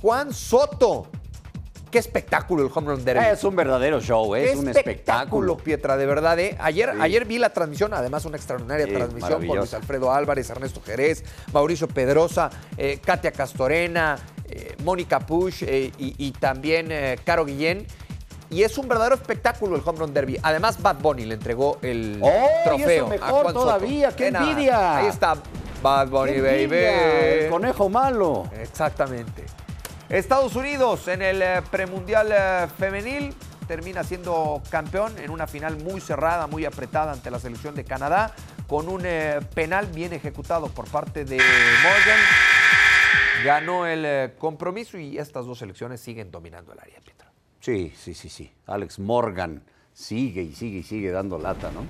[0.01, 1.07] Juan Soto.
[1.91, 3.25] Qué espectáculo el home run derby.
[3.25, 4.51] Es un verdadero show, ¿eh?
[4.51, 5.57] es un espectáculo.
[5.57, 6.38] Pietra, de verdad.
[6.39, 6.57] ¿eh?
[6.59, 6.97] Ayer, sí.
[7.01, 11.23] ayer vi la transmisión, además una extraordinaria sí, transmisión con Luis Alfredo Álvarez, Ernesto Jerez,
[11.53, 14.17] Mauricio Pedrosa, eh, Katia Castorena,
[14.49, 16.89] eh, Mónica Push y, y, también
[17.23, 17.85] Caro Guillén.
[18.49, 20.38] Y es un verdadero espectáculo el home run derby.
[20.41, 22.88] Además, Bad Bunny le entregó el oh, trofeo.
[22.88, 24.17] Y eso mejor a Juan todavía, Soto.
[24.17, 24.97] qué envidia.
[24.97, 25.35] Ahí está
[25.81, 26.77] Bad Bunny, baby.
[26.77, 28.49] El conejo malo.
[28.61, 29.43] Exactamente.
[30.09, 33.33] Estados Unidos en el eh, premundial eh, femenil
[33.67, 38.33] termina siendo campeón en una final muy cerrada, muy apretada ante la selección de Canadá,
[38.67, 42.19] con un eh, penal bien ejecutado por parte de Morgan.
[43.43, 47.29] ganó el compromiso y estas dos selecciones siguen dominando el área, Pietra.
[47.59, 48.49] Sí, sí, sí, sí.
[48.65, 51.81] Alex Morgan sigue y sigue y sigue dando lata, ¿no?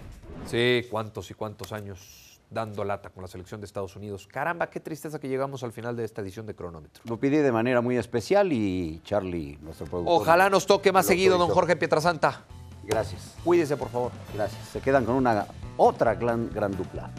[0.48, 4.28] Sí, cuántos y cuántos años dando lata con la selección de Estados Unidos.
[4.28, 7.04] Caramba, qué tristeza que llegamos al final de esta edición de cronómetro.
[7.06, 10.22] Lo pidí de manera muy especial y Charlie, nuestro productor.
[10.22, 11.50] Ojalá nos toque más seguido, don.
[11.50, 12.44] Jorge Pietrasanta.
[12.84, 14.12] Gracias, Cuídese, por favor.
[14.34, 14.66] gracias.
[14.70, 15.46] Se quedan con una
[15.76, 17.10] otra gran, gran dupla.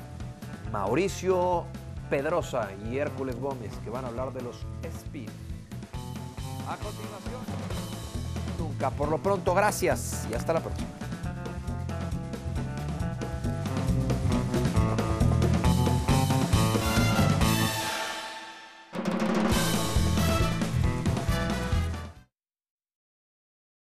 [0.72, 1.66] Mauricio
[2.08, 5.28] Pedrosa y Hércules Gómez, que van a hablar de los Speed.
[6.66, 7.40] A continuación,
[8.58, 8.90] nunca.
[8.90, 10.88] Por lo pronto, gracias y hasta la próxima.